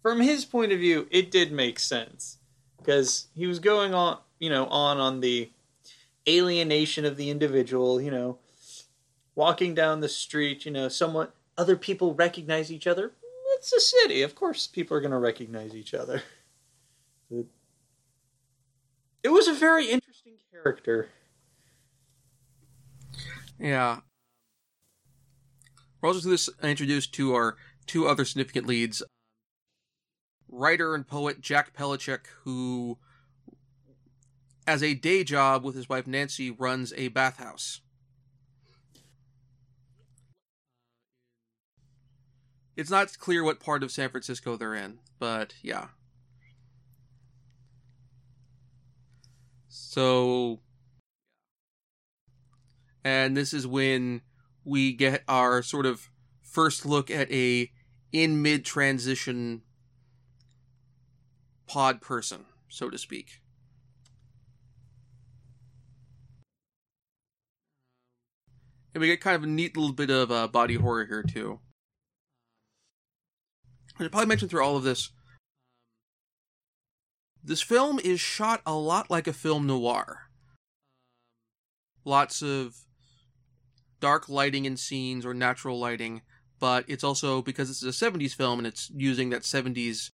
from 0.00 0.20
his 0.20 0.46
point 0.46 0.72
of 0.72 0.78
view, 0.78 1.06
it 1.10 1.30
did 1.30 1.52
make 1.52 1.78
sense. 1.78 2.38
Because 2.78 3.26
he 3.34 3.46
was 3.46 3.58
going 3.58 3.92
on, 3.92 4.18
you 4.38 4.50
know, 4.50 4.66
on 4.66 4.98
on 4.98 5.20
the 5.20 5.50
alienation 6.28 7.04
of 7.04 7.16
the 7.16 7.30
individual, 7.30 8.00
you 8.00 8.10
know, 8.10 8.38
walking 9.34 9.74
down 9.74 10.00
the 10.00 10.08
street, 10.08 10.64
you 10.64 10.70
know, 10.72 10.88
someone, 10.88 11.28
other 11.56 11.76
people 11.76 12.14
recognize 12.14 12.72
each 12.72 12.86
other. 12.86 13.12
It's 13.54 13.72
a 13.72 13.80
city. 13.80 14.22
Of 14.22 14.34
course, 14.34 14.66
people 14.66 14.96
are 14.96 15.00
going 15.00 15.12
to 15.12 15.18
recognize 15.18 15.74
each 15.74 15.94
other. 15.94 16.22
It- 17.30 17.46
It 19.22 19.30
was 19.30 19.48
a 19.48 19.54
very 19.54 19.88
interesting 19.90 20.34
character. 20.52 21.08
Yeah. 23.58 24.00
We're 26.00 26.10
also 26.10 26.28
this 26.28 26.48
introduced 26.62 27.12
to 27.14 27.34
our 27.34 27.56
two 27.86 28.06
other 28.06 28.24
significant 28.24 28.66
leads. 28.66 29.02
Writer 30.48 30.94
and 30.94 31.06
poet 31.06 31.40
Jack 31.40 31.74
Bellicec, 31.76 32.26
who, 32.44 32.98
as 34.66 34.82
a 34.82 34.94
day 34.94 35.24
job 35.24 35.64
with 35.64 35.74
his 35.74 35.88
wife 35.88 36.06
Nancy, 36.06 36.50
runs 36.50 36.92
a 36.96 37.08
bathhouse. 37.08 37.80
It's 42.76 42.90
not 42.90 43.16
clear 43.18 43.42
what 43.42 43.60
part 43.60 43.82
of 43.82 43.90
San 43.90 44.10
Francisco 44.10 44.56
they're 44.56 44.74
in, 44.74 44.98
but 45.18 45.54
yeah. 45.62 45.86
So 49.68 50.60
and 53.02 53.36
this 53.36 53.54
is 53.54 53.66
when 53.66 54.20
we 54.64 54.92
get 54.92 55.22
our 55.28 55.62
sort 55.62 55.86
of 55.86 56.10
first 56.42 56.84
look 56.84 57.08
at 57.08 57.30
a 57.30 57.70
in 58.12 58.42
mid 58.42 58.64
transition 58.64 59.62
pod 61.66 62.00
person, 62.00 62.46
so 62.68 62.90
to 62.90 62.98
speak. 62.98 63.40
And 68.96 69.02
we 69.02 69.08
get 69.08 69.20
kind 69.20 69.36
of 69.36 69.42
a 69.42 69.46
neat 69.46 69.76
little 69.76 69.92
bit 69.92 70.08
of 70.08 70.32
uh, 70.32 70.48
body 70.48 70.76
horror 70.76 71.04
here 71.04 71.22
too. 71.22 71.60
I 74.00 74.02
should 74.02 74.10
probably 74.10 74.26
mention 74.26 74.48
through 74.48 74.64
all 74.64 74.78
of 74.78 74.84
this. 74.84 75.10
This 77.44 77.60
film 77.60 78.00
is 78.02 78.20
shot 78.20 78.62
a 78.64 78.72
lot 78.72 79.10
like 79.10 79.26
a 79.26 79.34
film 79.34 79.66
noir. 79.66 80.30
Lots 82.06 82.40
of 82.40 82.74
dark 84.00 84.30
lighting 84.30 84.64
in 84.64 84.78
scenes 84.78 85.26
or 85.26 85.34
natural 85.34 85.78
lighting, 85.78 86.22
but 86.58 86.86
it's 86.88 87.04
also 87.04 87.42
because 87.42 87.68
this 87.68 87.82
is 87.82 88.02
a 88.02 88.10
70s 88.10 88.32
film 88.32 88.58
and 88.60 88.66
it's 88.66 88.90
using 88.96 89.28
that 89.28 89.42
70s 89.42 90.08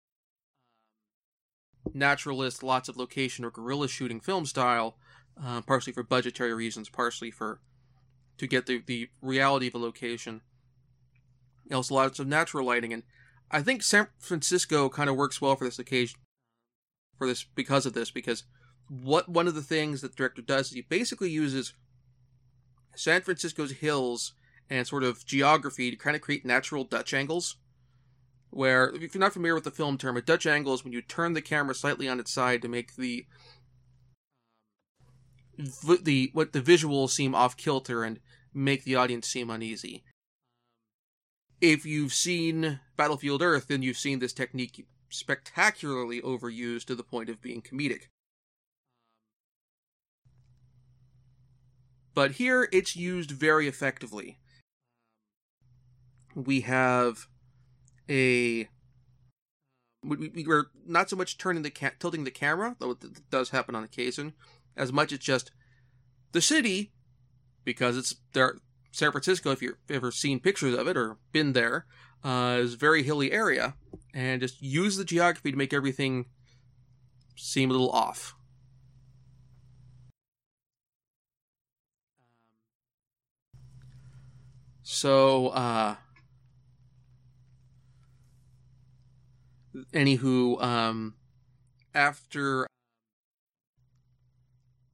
naturalist, 1.95 2.65
lots 2.65 2.89
of 2.89 2.97
location 2.97 3.45
or 3.45 3.53
guerrilla 3.53 3.87
shooting 3.87 4.19
film 4.19 4.45
style, 4.45 4.97
uh, 5.41 5.61
partially 5.61 5.93
for 5.93 6.03
budgetary 6.03 6.53
reasons, 6.53 6.89
partially 6.89 7.31
for 7.31 7.61
to 8.43 8.49
get 8.49 8.67
the, 8.67 8.83
the 8.85 9.09
reality 9.23 9.69
of 9.69 9.75
a 9.77 9.79
location. 9.79 10.41
Also 11.73 11.95
lots 11.95 12.19
of 12.19 12.27
natural 12.27 12.67
lighting, 12.67 12.93
and 12.93 13.05
I 13.53 13.63
think 13.63 13.85
San 13.85 14.09
Francisco 14.19 14.89
kind 14.89 15.09
of 15.09 15.15
works 15.15 15.41
well 15.41 15.55
for 15.55 15.65
this 15.65 15.79
occasion, 15.79 16.19
for 17.17 17.29
this 17.29 17.45
because 17.55 17.87
of 17.87 17.93
this, 17.93 18.11
because 18.11 18.43
what 18.89 19.29
one 19.29 19.47
of 19.47 19.55
the 19.55 19.63
things 19.63 20.01
that 20.01 20.11
the 20.11 20.17
director 20.17 20.43
does 20.43 20.67
is 20.67 20.73
he 20.73 20.83
basically 20.83 21.31
uses 21.31 21.73
San 22.97 23.23
Francisco's 23.23 23.73
hills 23.73 24.35
and 24.69 24.89
sort 24.89 25.05
of 25.05 25.25
geography 25.25 25.93
to 25.93 25.97
kind 25.97 26.17
of 26.17 26.21
create 26.21 26.45
natural 26.45 26.83
Dutch 26.83 27.15
angles. 27.15 27.57
Where, 28.51 28.91
if 28.97 29.15
you're 29.15 29.21
not 29.21 29.33
familiar 29.33 29.55
with 29.55 29.65
the 29.65 29.71
film 29.71 29.97
term, 29.97 30.17
a 30.17 30.21
Dutch 30.21 30.47
angle 30.47 30.75
is 30.75 30.83
when 30.83 30.93
you 30.93 31.01
turn 31.01 31.35
the 31.35 31.41
camera 31.41 31.77
slightly 31.77 32.09
on 32.09 32.19
its 32.19 32.33
side 32.33 32.61
to 32.63 32.69
make 32.69 32.97
the 32.97 33.25
the 36.05 36.31
what 36.33 36.53
the 36.53 36.61
visuals 36.61 37.11
seem 37.11 37.35
off 37.35 37.57
kilter 37.57 38.05
and 38.05 38.21
make 38.55 38.85
the 38.85 38.97
audience 38.97 39.27
seem 39.27 39.51
uneasy. 39.51 40.05
If 41.61 41.87
you've 41.87 42.13
seen 42.13 42.81
Battlefield 42.97 43.41
Earth, 43.41 43.69
then 43.69 43.83
you've 43.83 43.99
seen 43.99 44.19
this 44.19 44.33
technique 44.33 44.87
spectacularly 45.09 46.21
overused 46.21 46.87
to 46.87 46.95
the 46.95 47.05
point 47.05 47.29
of 47.29 47.41
being 47.41 47.63
comedic. 47.63 48.09
But 52.15 52.33
here 52.33 52.69
it's 52.73 52.97
used 52.97 53.31
very 53.31 53.69
effectively. 53.69 54.39
We 56.35 56.63
have 56.63 57.27
a 58.09 58.69
we, 60.05 60.45
were 60.47 60.71
not 60.85 61.09
so 61.09 61.17
much 61.17 61.39
turning 61.39 61.63
the 61.63 61.71
ca- 61.71 61.93
tilting 61.99 62.25
the 62.25 62.31
camera, 62.31 62.77
though 62.79 62.91
it 62.91 63.31
does 63.31 63.51
happen 63.51 63.75
on 63.75 63.85
occasion, 63.85 64.33
as 64.77 64.93
much 64.93 65.13
as 65.13 65.19
just 65.19 65.51
the 66.33 66.41
city, 66.41 66.93
because 67.65 67.97
it's 67.97 68.17
there. 68.33 68.57
San 68.91 69.11
Francisco, 69.11 69.51
if 69.51 69.63
you've 69.63 69.77
ever 69.89 70.11
seen 70.11 70.39
pictures 70.39 70.77
of 70.77 70.87
it 70.87 70.97
or 70.97 71.17
been 71.33 71.53
there, 71.55 71.87
uh, 72.23 72.59
is 72.61 72.75
a 72.75 72.77
very 72.77 73.03
hilly 73.03 73.33
area, 73.33 73.75
and 74.13 74.41
just 74.41 74.61
use 74.61 74.97
the 74.97 75.05
geography 75.05 75.51
to 75.51 75.57
make 75.57 75.73
everything 75.73 76.27
seem 77.37 77.71
a 77.71 77.73
little 77.73 77.91
off. 77.91 78.35
So, 84.83 85.49
uh, 85.49 85.97
anywho, 89.95 90.63
um, 90.63 91.15
after 91.95 92.67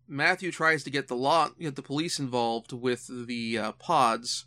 Matthew 0.09 0.51
tries 0.51 0.83
to 0.85 0.91
get 0.91 1.09
the 1.09 1.15
law, 1.15 1.51
get 1.61 1.77
the 1.77 1.83
police 1.83 2.19
involved 2.19 2.73
with 2.73 3.09
the 3.27 3.59
uh, 3.59 3.73
pods, 3.73 4.47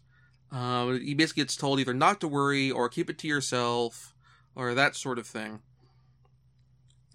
uh, 0.52 0.88
he 0.94 1.14
basically 1.14 1.44
gets 1.44 1.56
told 1.56 1.80
either 1.80 1.94
not 1.94 2.20
to 2.20 2.28
worry 2.28 2.70
or 2.70 2.90
keep 2.90 3.10
it 3.10 3.18
to 3.20 3.28
yourself 3.28 4.14
or 4.54 4.74
that 4.74 4.96
sort 4.96 5.18
of 5.18 5.26
thing. 5.26 5.62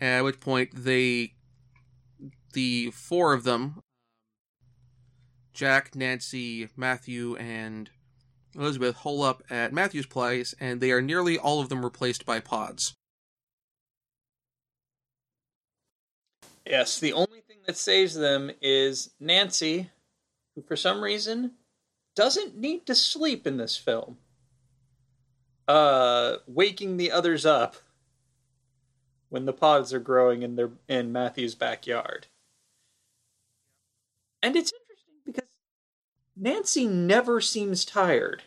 At 0.01 0.23
which 0.25 0.41
point 0.41 0.71
they, 0.75 1.35
the 2.55 2.91
four 2.93 3.35
of 3.35 3.45
them, 3.45 3.83
Jack, 5.53 5.95
Nancy, 5.95 6.69
Matthew, 6.77 7.37
and 7.37 7.91
Elizabeth 8.55 8.97
hole 8.97 9.23
up 9.23 9.43
at 9.51 9.73
Matthew's 9.73 10.07
place, 10.07 10.55
and 10.61 10.81
they 10.81 10.91
are 10.91 11.03
nearly 11.03 11.39
all 11.39 11.61
of 11.61 11.69
them 11.69 11.85
replaced 11.85 12.25
by 12.25 12.41
pods. 12.41 12.95
Yes, 16.67 16.99
the 16.99 17.13
only 17.13 17.43
thing 17.47 17.59
that 17.67 17.77
saves 17.77 18.15
them 18.15 18.51
is 18.61 19.11
Nancy, 19.21 19.91
who 20.55 20.63
for 20.63 20.77
some 20.77 21.03
reason 21.03 21.53
doesn't 22.17 22.57
need 22.57 22.87
to 22.87 22.95
sleep 22.95 23.47
in 23.47 23.57
this 23.57 23.77
film. 23.77 24.19
Uh, 25.69 26.37
waking 26.47 26.97
the 26.97 27.11
others 27.11 27.47
up 27.47 27.77
when 29.29 29.45
the 29.45 29.53
pods 29.53 29.93
are 29.93 30.01
growing 30.01 30.43
in 30.43 30.57
their 30.57 30.71
in 30.89 31.13
Matthew's 31.13 31.55
backyard. 31.55 32.27
And 34.43 34.57
it's 34.57 34.73
interesting 34.73 35.15
because 35.25 35.49
Nancy 36.37 36.87
never 36.87 37.41
seems 37.41 37.85
tired. 37.85 38.43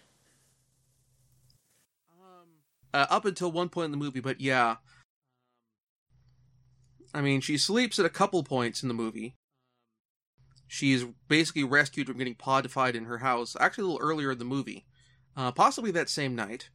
uh, 2.93 3.05
up 3.09 3.25
until 3.25 3.51
one 3.51 3.69
point 3.69 3.85
in 3.85 3.91
the 3.91 3.97
movie, 3.97 4.19
but 4.19 4.41
yeah. 4.41 4.77
I 7.13 7.21
mean, 7.21 7.41
she 7.41 7.57
sleeps 7.57 7.99
at 7.99 8.05
a 8.05 8.09
couple 8.09 8.43
points 8.43 8.83
in 8.83 8.87
the 8.87 8.93
movie. 8.93 9.35
She's 10.67 11.05
basically 11.27 11.63
rescued 11.63 12.07
from 12.07 12.17
getting 12.17 12.35
podified 12.35 12.95
in 12.95 13.05
her 13.05 13.17
house, 13.19 13.55
actually 13.59 13.85
a 13.85 13.87
little 13.87 14.07
earlier 14.07 14.31
in 14.31 14.37
the 14.37 14.45
movie. 14.45 14.85
Uh, 15.35 15.51
possibly 15.51 15.89
that 15.91 16.09
same 16.09 16.35
night. 16.35 16.69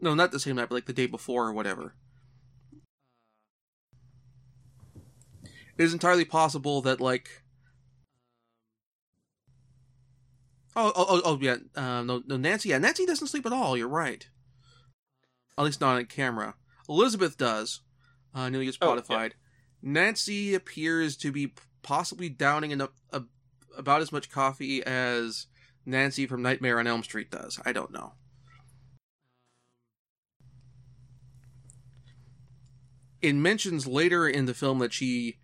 No, 0.00 0.14
not 0.14 0.32
the 0.32 0.40
same 0.40 0.56
night, 0.56 0.68
but 0.68 0.74
like 0.74 0.86
the 0.86 0.92
day 0.92 1.06
before 1.06 1.46
or 1.46 1.52
whatever. 1.52 1.94
It 5.44 5.84
is 5.84 5.92
entirely 5.92 6.24
possible 6.24 6.82
that, 6.82 7.00
like. 7.00 7.42
Oh, 10.74 10.92
oh, 10.96 11.06
oh, 11.08 11.22
oh 11.24 11.38
yeah. 11.40 11.56
Uh, 11.74 12.02
no, 12.02 12.22
no, 12.26 12.36
Nancy. 12.36 12.70
Yeah, 12.70 12.78
Nancy 12.78 13.06
doesn't 13.06 13.28
sleep 13.28 13.46
at 13.46 13.52
all. 13.52 13.76
You're 13.76 13.88
right. 13.88 14.28
At 15.56 15.64
least 15.64 15.80
not 15.80 15.96
on 15.96 16.06
camera. 16.06 16.54
Elizabeth 16.88 17.38
does. 17.38 17.80
Uh, 18.36 18.50
nearly 18.50 18.66
gets 18.66 18.76
Oh, 18.82 18.88
podified. 18.88 19.34
Nancy 19.80 20.54
appears 20.54 21.16
to 21.16 21.32
be 21.32 21.54
possibly 21.82 22.28
downing 22.28 22.70
enough, 22.70 22.90
uh, 23.10 23.20
about 23.76 24.02
as 24.02 24.12
much 24.12 24.30
coffee 24.30 24.84
as 24.84 25.46
Nancy 25.86 26.26
from 26.26 26.42
Nightmare 26.42 26.78
on 26.78 26.86
Elm 26.86 27.02
Street 27.02 27.30
does. 27.30 27.58
I 27.64 27.72
don't 27.72 27.92
know. 27.92 28.12
It 33.22 33.34
mentions 33.34 33.86
later 33.86 34.28
in 34.28 34.44
the 34.44 34.54
film 34.54 34.80
that 34.80 34.92
she 34.92 35.38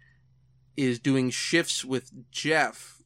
is 0.76 0.98
doing 0.98 1.30
shifts 1.30 1.84
with 1.84 2.12
Jeff 2.30 3.02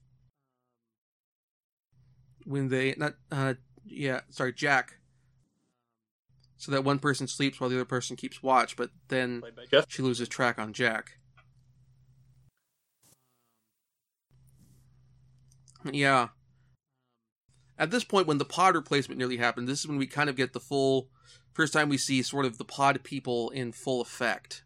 when 2.45 2.69
they 2.69 2.95
not 2.97 3.15
uh 3.33 3.55
yeah 3.85 4.21
sorry 4.31 4.53
Jack 4.53 4.99
so 6.57 6.73
that 6.73 6.85
one 6.85 6.99
person 6.99 7.27
sleeps 7.27 7.61
while 7.61 7.69
the 7.71 7.77
other 7.77 7.85
person 7.85 8.17
keeps 8.17 8.43
watch 8.43 8.77
but 8.77 8.91
then 9.09 9.41
Played 9.41 9.57
by 9.57 9.65
Jeff. 9.71 9.85
she 9.89 10.03
loses 10.03 10.29
track 10.29 10.59
on 10.59 10.73
Jack. 10.73 11.19
Yeah. 15.93 16.29
At 17.79 17.91
this 17.91 18.05
point, 18.05 18.27
when 18.27 18.39
the 18.39 18.45
pod 18.45 18.75
replacement 18.75 19.19
nearly 19.19 19.37
happened, 19.37 19.69
this 19.69 19.81
is 19.81 19.87
when 19.87 19.99
we 19.99 20.07
kind 20.07 20.31
of 20.31 20.37
get 20.37 20.53
the 20.53 20.61
full 20.61 21.09
first 21.53 21.73
time 21.73 21.89
we 21.89 21.99
see 21.99 22.23
sort 22.23 22.45
of 22.47 22.59
the 22.59 22.65
pod 22.65 23.03
people 23.03 23.51
in 23.51 23.73
full 23.73 24.01
effect. 24.01 24.65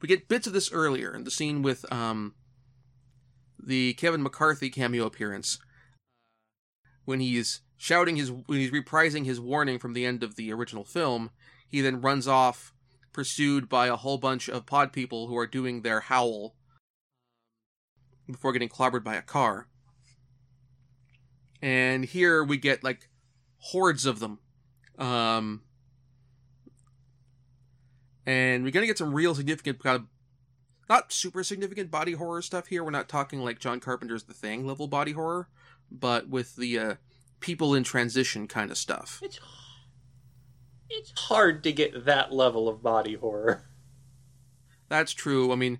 We 0.00 0.08
get 0.08 0.28
bits 0.28 0.46
of 0.46 0.52
this 0.52 0.72
earlier 0.72 1.14
in 1.14 1.24
the 1.24 1.30
scene 1.30 1.62
with 1.62 1.90
um, 1.92 2.34
the 3.62 3.94
Kevin 3.94 4.22
McCarthy 4.22 4.68
cameo 4.70 5.06
appearance 5.06 5.58
when 7.04 7.20
he's 7.20 7.60
shouting 7.82 8.14
his 8.14 8.30
when 8.30 8.60
he's 8.60 8.70
reprising 8.70 9.24
his 9.24 9.40
warning 9.40 9.76
from 9.76 9.92
the 9.92 10.06
end 10.06 10.22
of 10.22 10.36
the 10.36 10.52
original 10.52 10.84
film. 10.84 11.30
He 11.66 11.80
then 11.80 12.00
runs 12.00 12.28
off 12.28 12.72
pursued 13.12 13.68
by 13.68 13.88
a 13.88 13.96
whole 13.96 14.18
bunch 14.18 14.48
of 14.48 14.66
pod 14.66 14.92
people 14.92 15.26
who 15.26 15.36
are 15.36 15.48
doing 15.48 15.82
their 15.82 15.98
howl 15.98 16.54
before 18.30 18.52
getting 18.52 18.68
clobbered 18.68 19.02
by 19.02 19.16
a 19.16 19.20
car. 19.20 19.66
And 21.60 22.04
here 22.04 22.44
we 22.44 22.56
get 22.56 22.84
like 22.84 23.08
hordes 23.58 24.06
of 24.06 24.20
them. 24.20 24.38
Um, 24.96 25.62
and 28.24 28.62
we're 28.62 28.70
gonna 28.70 28.86
get 28.86 28.98
some 28.98 29.12
real 29.12 29.34
significant 29.34 29.82
kind 29.82 29.96
of 29.96 30.06
not 30.88 31.12
super 31.12 31.42
significant 31.42 31.90
body 31.90 32.12
horror 32.12 32.42
stuff 32.42 32.68
here. 32.68 32.84
We're 32.84 32.90
not 32.92 33.08
talking 33.08 33.40
like 33.40 33.58
John 33.58 33.80
Carpenter's 33.80 34.22
The 34.22 34.34
Thing 34.34 34.68
level 34.68 34.86
body 34.86 35.12
horror, 35.12 35.48
but 35.90 36.28
with 36.28 36.54
the 36.54 36.78
uh, 36.78 36.94
people 37.42 37.74
in 37.74 37.84
transition 37.84 38.48
kind 38.48 38.70
of 38.70 38.78
stuff. 38.78 39.20
It's 39.22 39.38
it's 40.88 41.12
hard 41.18 41.64
to 41.64 41.72
get 41.72 42.04
that 42.04 42.32
level 42.32 42.68
of 42.68 42.82
body 42.82 43.14
horror. 43.14 43.64
That's 44.88 45.12
true. 45.12 45.52
I 45.52 45.56
mean, 45.56 45.78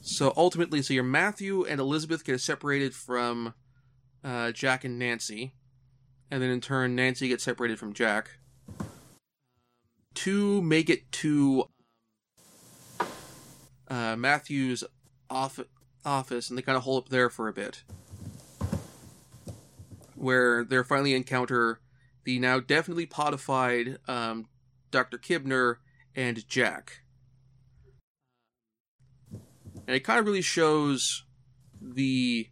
so 0.00 0.32
ultimately, 0.36 0.82
so 0.82 0.92
your 0.92 1.04
Matthew 1.04 1.64
and 1.64 1.80
Elizabeth 1.80 2.24
get 2.24 2.40
separated 2.40 2.94
from 2.94 3.54
uh, 4.24 4.50
Jack 4.50 4.84
and 4.84 4.98
Nancy, 4.98 5.54
and 6.32 6.42
then 6.42 6.50
in 6.50 6.60
turn, 6.60 6.96
Nancy 6.96 7.28
gets 7.28 7.44
separated 7.44 7.78
from 7.78 7.92
Jack. 7.92 8.38
To 10.14 10.62
make 10.62 10.90
it 10.90 11.10
to 11.12 11.68
uh, 14.14 14.16
Matthew's 14.16 14.84
off- 15.28 15.60
office, 16.04 16.48
and 16.48 16.56
they 16.56 16.62
kind 16.62 16.76
of 16.76 16.84
hole 16.84 16.98
up 16.98 17.08
there 17.08 17.28
for 17.28 17.48
a 17.48 17.52
bit 17.52 17.82
where 20.14 20.64
they 20.64 20.82
finally 20.82 21.14
encounter 21.14 21.80
the 22.22 22.38
now 22.38 22.58
definitely 22.58 23.04
podified 23.04 23.98
um, 24.08 24.48
Dr. 24.90 25.18
Kibner 25.18 25.76
and 26.14 26.48
Jack. 26.48 27.02
And 29.86 29.94
it 29.94 30.00
kind 30.00 30.18
of 30.18 30.24
really 30.24 30.40
shows 30.40 31.24
the 31.82 32.48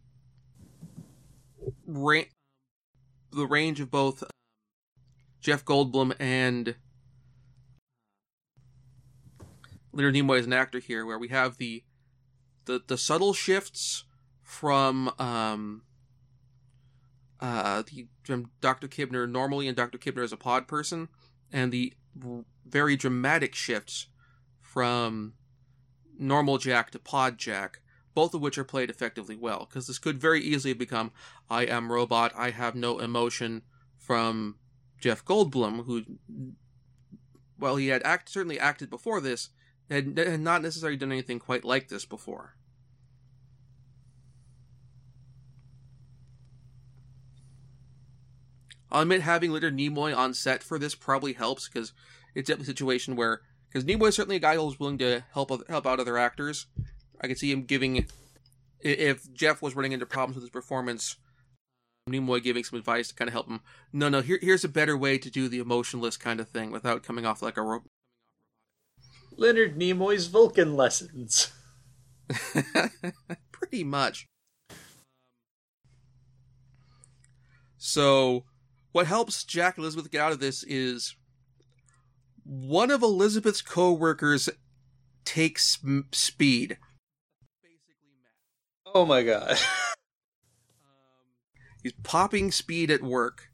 ra- 1.87 2.29
the 3.31 3.47
range 3.47 3.79
of 3.79 3.89
both 3.89 4.23
Jeff 5.41 5.65
Goldblum 5.65 6.13
and 6.19 6.75
Leonard 9.93 10.15
Nimoy 10.15 10.39
as 10.39 10.45
an 10.45 10.53
actor 10.53 10.79
here, 10.79 11.05
where 11.05 11.19
we 11.19 11.29
have 11.29 11.57
the 11.57 11.83
the, 12.65 12.81
the 12.87 12.97
subtle 12.97 13.33
shifts 13.33 14.05
from 14.41 15.13
um, 15.19 15.83
uh, 17.39 17.83
the, 17.83 18.07
from 18.23 18.51
Dr. 18.61 18.87
Kibner 18.87 19.29
normally 19.29 19.67
and 19.67 19.75
Dr. 19.75 19.97
Kibner 19.97 20.23
as 20.23 20.31
a 20.31 20.37
pod 20.37 20.67
person, 20.67 21.09
and 21.51 21.71
the 21.71 21.93
very 22.65 22.95
dramatic 22.95 23.53
shifts 23.53 24.07
from 24.61 25.33
normal 26.17 26.57
Jack 26.57 26.91
to 26.91 26.99
pod 26.99 27.37
Jack, 27.37 27.81
both 28.13 28.33
of 28.33 28.41
which 28.41 28.57
are 28.57 28.63
played 28.63 28.89
effectively 28.89 29.35
well. 29.35 29.67
Because 29.67 29.87
this 29.87 29.99
could 29.99 30.17
very 30.17 30.41
easily 30.41 30.73
become 30.73 31.11
I 31.49 31.65
am 31.65 31.91
robot, 31.91 32.31
I 32.35 32.51
have 32.51 32.75
no 32.75 32.99
emotion 32.99 33.63
from 33.97 34.55
Jeff 34.99 35.25
Goldblum, 35.25 35.85
who, 35.85 36.03
well, 37.59 37.75
he 37.75 37.87
had 37.87 38.03
act, 38.03 38.29
certainly 38.29 38.59
acted 38.59 38.89
before 38.89 39.19
this, 39.19 39.49
had, 39.89 40.17
had 40.17 40.39
not 40.39 40.61
necessarily 40.61 40.97
done 40.97 41.11
anything 41.11 41.39
quite 41.39 41.63
like 41.63 41.89
this 41.89 42.05
before. 42.05 42.55
I'll 48.91 49.01
admit 49.01 49.21
having 49.21 49.51
Leonard 49.51 49.75
Nimoy 49.75 50.15
on 50.15 50.35
set 50.35 50.61
for 50.61 50.77
this 50.77 50.93
probably 50.93 51.33
helps 51.33 51.67
because 51.67 51.93
it's 52.35 52.49
a 52.49 52.63
situation 52.63 53.15
where 53.15 53.41
because 53.67 53.85
Nimoy 53.85 54.09
is 54.09 54.15
certainly 54.15 54.35
a 54.35 54.39
guy 54.39 54.55
who's 54.55 54.79
willing 54.79 54.99
to 54.99 55.23
help 55.33 55.49
help 55.67 55.87
out 55.87 55.99
other 55.99 56.17
actors. 56.17 56.67
I 57.19 57.27
could 57.27 57.39
see 57.39 57.51
him 57.51 57.63
giving 57.63 58.05
if 58.81 59.33
Jeff 59.33 59.61
was 59.61 59.75
running 59.75 59.93
into 59.93 60.05
problems 60.05 60.35
with 60.35 60.43
his 60.43 60.51
performance, 60.51 61.15
Nimoy 62.07 62.43
giving 62.43 62.63
some 62.63 62.77
advice 62.77 63.07
to 63.07 63.15
kind 63.15 63.29
of 63.29 63.33
help 63.33 63.49
him. 63.49 63.61
No, 63.91 64.09
no, 64.09 64.21
here, 64.21 64.39
here's 64.41 64.63
a 64.63 64.69
better 64.69 64.97
way 64.97 65.17
to 65.17 65.29
do 65.31 65.47
the 65.47 65.59
emotionless 65.59 66.17
kind 66.17 66.39
of 66.39 66.49
thing 66.49 66.69
without 66.69 67.01
coming 67.01 67.25
off 67.25 67.41
like 67.41 67.57
a 67.57 67.81
Leonard 69.43 69.77
Nimoy's 69.77 70.27
Vulcan 70.27 70.73
lessons. 70.77 71.51
Pretty 73.51 73.83
much. 73.83 74.25
So, 77.77 78.45
what 78.93 79.05
helps 79.05 79.43
Jack 79.43 79.75
and 79.75 79.83
Elizabeth 79.83 80.09
get 80.09 80.21
out 80.21 80.31
of 80.31 80.39
this 80.39 80.63
is 80.63 81.17
one 82.45 82.89
of 82.89 83.03
Elizabeth's 83.03 83.61
co-workers 83.61 84.47
takes 85.25 85.77
m- 85.83 86.07
speed. 86.13 86.77
Oh 88.95 89.05
my 89.05 89.23
god. 89.23 89.57
He's 91.83 91.91
popping 92.03 92.49
speed 92.49 92.89
at 92.89 93.03
work, 93.03 93.49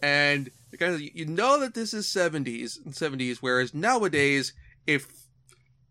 and 0.00 0.48
kind 0.78 0.94
of 0.94 1.02
you 1.02 1.26
know 1.26 1.60
that 1.60 1.74
this 1.74 1.92
is 1.92 2.08
seventies 2.08 2.80
and 2.82 2.96
seventies, 2.96 3.42
whereas 3.42 3.74
nowadays, 3.74 4.54
if 4.86 5.25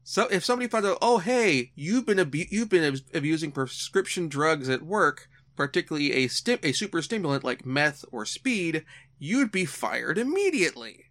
so, 0.08 0.28
if 0.28 0.46
somebody 0.46 0.70
found 0.70 0.86
out, 0.86 1.00
oh 1.02 1.18
hey, 1.18 1.72
you've 1.74 2.06
been 2.06 2.20
abu- 2.20 2.46
you've 2.52 2.70
been 2.70 2.84
ab- 2.84 3.16
abusing 3.16 3.52
prescription 3.52 4.28
drugs 4.30 4.70
at 4.70 4.84
work, 4.84 5.28
particularly 5.56 6.14
a 6.14 6.28
sti- 6.28 6.60
a 6.62 6.74
super 6.74 7.02
stimulant 7.02 7.44
like 7.44 7.66
meth 7.66 8.06
or 8.12 8.24
speed, 8.24 8.86
you'd 9.18 9.52
be 9.52 9.66
fired 9.66 10.20
immediately. 10.20 11.06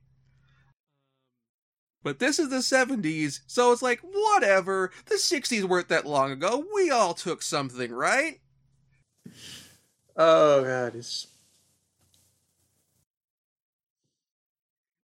But 2.05 2.21
this 2.21 2.39
is 2.39 2.51
the 2.51 2.63
70s, 2.63 3.41
so 3.49 3.73
it's 3.73 3.83
like, 3.83 3.99
whatever. 4.01 4.93
The 5.07 5.17
60s 5.17 5.65
weren't 5.65 5.89
that 5.89 6.07
long 6.07 6.31
ago. 6.31 6.65
We 6.73 6.91
all 6.91 7.15
took 7.15 7.43
something, 7.43 7.91
right? 7.91 8.41
Oh 10.17 10.63
god, 10.63 10.95
it's 10.95 11.27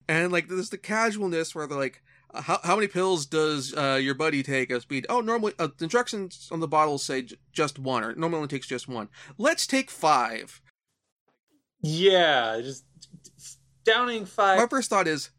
And 0.08 0.30
like 0.30 0.48
there's 0.48 0.70
the 0.70 0.78
casualness 0.78 1.54
where 1.54 1.66
they're 1.66 1.78
like, 1.78 2.02
how 2.34 2.60
how 2.62 2.74
many 2.76 2.86
pills 2.88 3.26
does 3.26 3.74
uh, 3.74 3.98
your 4.00 4.14
buddy 4.14 4.42
take 4.42 4.70
of 4.70 4.82
speed? 4.82 5.06
Oh, 5.08 5.20
normally 5.20 5.54
uh, 5.58 5.68
the 5.76 5.84
instructions 5.84 6.48
on 6.52 6.60
the 6.60 6.68
bottle 6.68 6.98
say 6.98 7.22
j- 7.22 7.36
just 7.52 7.78
one, 7.78 8.04
or 8.04 8.14
normally 8.14 8.36
only 8.38 8.48
takes 8.48 8.66
just 8.66 8.88
one. 8.88 9.08
Let's 9.38 9.66
take 9.66 9.90
five. 9.90 10.60
yeah, 11.82 12.60
just 12.62 12.84
downing 13.84 14.26
five. 14.26 14.58
My 14.58 14.66
first 14.66 14.90
thought 14.90 15.08
is, 15.08 15.30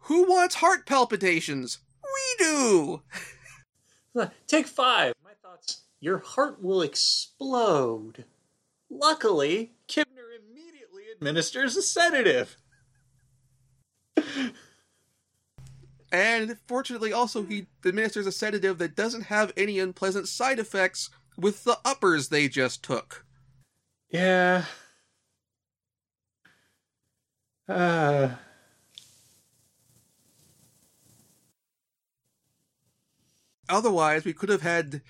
who 0.00 0.24
wants 0.28 0.56
heart 0.56 0.86
palpitations? 0.86 1.78
We 2.02 2.44
do. 2.44 3.02
Take 4.46 4.66
five. 4.66 5.12
My 5.22 5.32
thoughts. 5.42 5.82
Your 6.00 6.18
heart 6.18 6.62
will 6.62 6.82
explode. 6.82 8.24
Luckily, 8.88 9.72
Kibner 9.88 10.38
immediately 10.40 11.02
administers 11.14 11.76
a 11.76 11.82
sedative. 11.82 12.56
And 16.12 16.56
fortunately, 16.66 17.12
also 17.12 17.42
he 17.42 17.66
administers 17.84 18.26
a 18.26 18.32
sedative 18.32 18.78
that 18.78 18.96
doesn't 18.96 19.24
have 19.24 19.52
any 19.56 19.78
unpleasant 19.78 20.28
side 20.28 20.58
effects 20.58 21.10
with 21.36 21.64
the 21.64 21.78
uppers 21.84 22.28
they 22.28 22.48
just 22.48 22.82
took. 22.82 23.24
Yeah. 24.10 24.64
Uh, 27.68 28.28
Otherwise, 33.68 34.24
we 34.24 34.32
could 34.32 34.48
have 34.48 34.62
had 34.62 35.02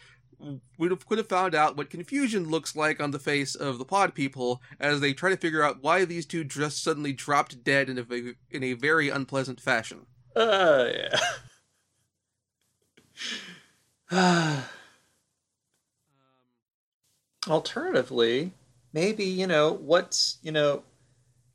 we 0.79 0.89
could 0.89 1.19
have 1.19 1.29
found 1.29 1.55
out 1.55 1.77
what 1.77 1.89
confusion 1.89 2.51
looks 2.51 2.77
like 2.77 3.01
on 3.01 3.11
the 3.11 3.19
face 3.19 3.55
of 3.55 3.79
the 3.79 3.85
pod 3.87 4.15
people 4.15 4.61
as 4.79 5.01
they 5.01 5.15
try 5.15 5.31
to 5.31 5.37
figure 5.37 5.63
out 5.63 5.83
why 5.83 6.05
these 6.05 6.27
two 6.27 6.45
just 6.45 6.83
suddenly 6.83 7.13
dropped 7.13 7.65
dead 7.65 7.89
in 7.89 7.99
a 7.99 8.55
in 8.55 8.63
a 8.63 8.75
very 8.75 9.09
unpleasant 9.09 9.61
fashion. 9.61 10.07
Uh, 10.37 10.93
yeah. 14.11 14.11
Alternatively, 17.49 18.53
maybe, 18.93 19.25
you 19.25 19.47
know, 19.47 19.73
what's, 19.73 20.39
you 20.43 20.53
know, 20.53 20.83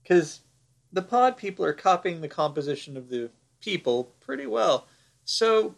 because 0.02 0.42
the 0.92 1.02
pod 1.02 1.38
people 1.38 1.66
are 1.66 1.74
copying 1.74 2.22
the 2.22 2.28
composition 2.28 2.98
of 2.98 3.10
the 3.10 3.30
people 3.62 4.06
pretty 4.20 4.46
well. 4.46 4.88
So, 5.26 5.76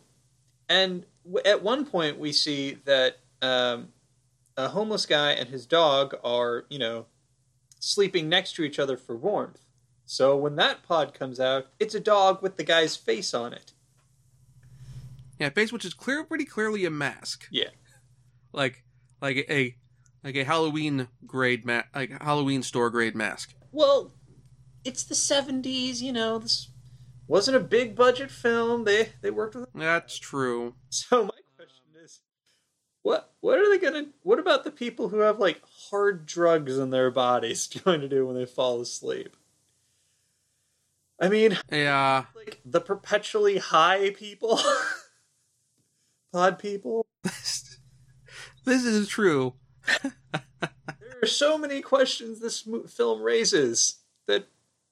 and 0.69 1.05
w- 1.25 1.43
at 1.45 1.63
one 1.63 1.85
point 1.85 2.19
we 2.19 2.31
see 2.31 2.75
that 2.85 3.17
um, 3.41 3.89
a 4.55 4.69
homeless 4.69 5.05
guy 5.05 5.31
and 5.31 5.49
his 5.49 5.65
dog 5.65 6.15
are, 6.23 6.65
you 6.69 6.79
know, 6.79 7.05
sleeping 7.79 8.29
next 8.29 8.55
to 8.55 8.63
each 8.63 8.79
other 8.79 8.97
for 8.97 9.15
warmth. 9.15 9.62
So 10.05 10.35
when 10.37 10.55
that 10.57 10.83
pod 10.83 11.13
comes 11.13 11.39
out, 11.39 11.67
it's 11.79 11.95
a 11.95 11.99
dog 11.99 12.41
with 12.41 12.57
the 12.57 12.63
guy's 12.63 12.95
face 12.95 13.33
on 13.33 13.53
it. 13.53 13.71
Yeah, 15.39 15.49
face 15.49 15.71
which 15.73 15.85
is 15.85 15.93
clear, 15.93 16.23
pretty 16.23 16.45
clearly 16.45 16.85
a 16.85 16.89
mask, 16.91 17.47
Yeah. 17.51 17.69
like 18.51 18.83
like 19.21 19.37
a 19.49 19.75
like 20.23 20.35
a 20.35 20.43
Halloween 20.43 21.07
grade 21.25 21.65
ma- 21.65 21.83
like 21.95 22.21
Halloween 22.21 22.63
store 22.63 22.89
grade 22.89 23.15
mask. 23.15 23.53
Well, 23.71 24.13
it's 24.85 25.03
the 25.03 25.15
70s, 25.15 26.01
you 26.01 26.13
know, 26.13 26.37
this 26.37 26.69
wasn't 27.27 27.57
a 27.57 27.61
big 27.61 27.95
budget 27.95 28.29
film. 28.31 28.83
They 28.83 29.09
they 29.21 29.31
worked 29.31 29.55
with 29.55 29.69
That's 29.73 30.17
true. 30.19 30.75
So 30.89 31.23
my 31.23 31.29
question 31.57 31.85
is 32.03 32.19
what 33.01 33.33
what 33.41 33.57
are 33.57 33.69
they 33.69 33.79
going 33.79 34.05
to 34.05 34.11
what 34.21 34.39
about 34.39 34.63
the 34.63 34.71
people 34.71 35.09
who 35.09 35.19
have 35.19 35.39
like 35.39 35.61
hard 35.89 36.25
drugs 36.25 36.77
in 36.77 36.91
their 36.91 37.09
bodies 37.09 37.67
going 37.83 38.01
to 38.01 38.07
do 38.09 38.27
when 38.27 38.35
they 38.35 38.45
fall 38.45 38.79
asleep? 38.81 39.35
I 41.19 41.29
mean, 41.29 41.57
Yeah, 41.71 42.25
like 42.35 42.59
the 42.65 42.81
perpetually 42.81 43.57
high 43.57 44.11
people, 44.11 44.59
pod 46.33 46.59
people. 46.59 47.05
this 47.23 48.85
is 48.85 49.07
true. 49.07 49.53
There 50.01 51.21
are 51.21 51.27
so 51.27 51.57
many 51.57 51.81
questions 51.81 52.39
this 52.39 52.65
mo- 52.65 52.83
film 52.83 53.21
raises 53.21 53.99
that 54.27 54.47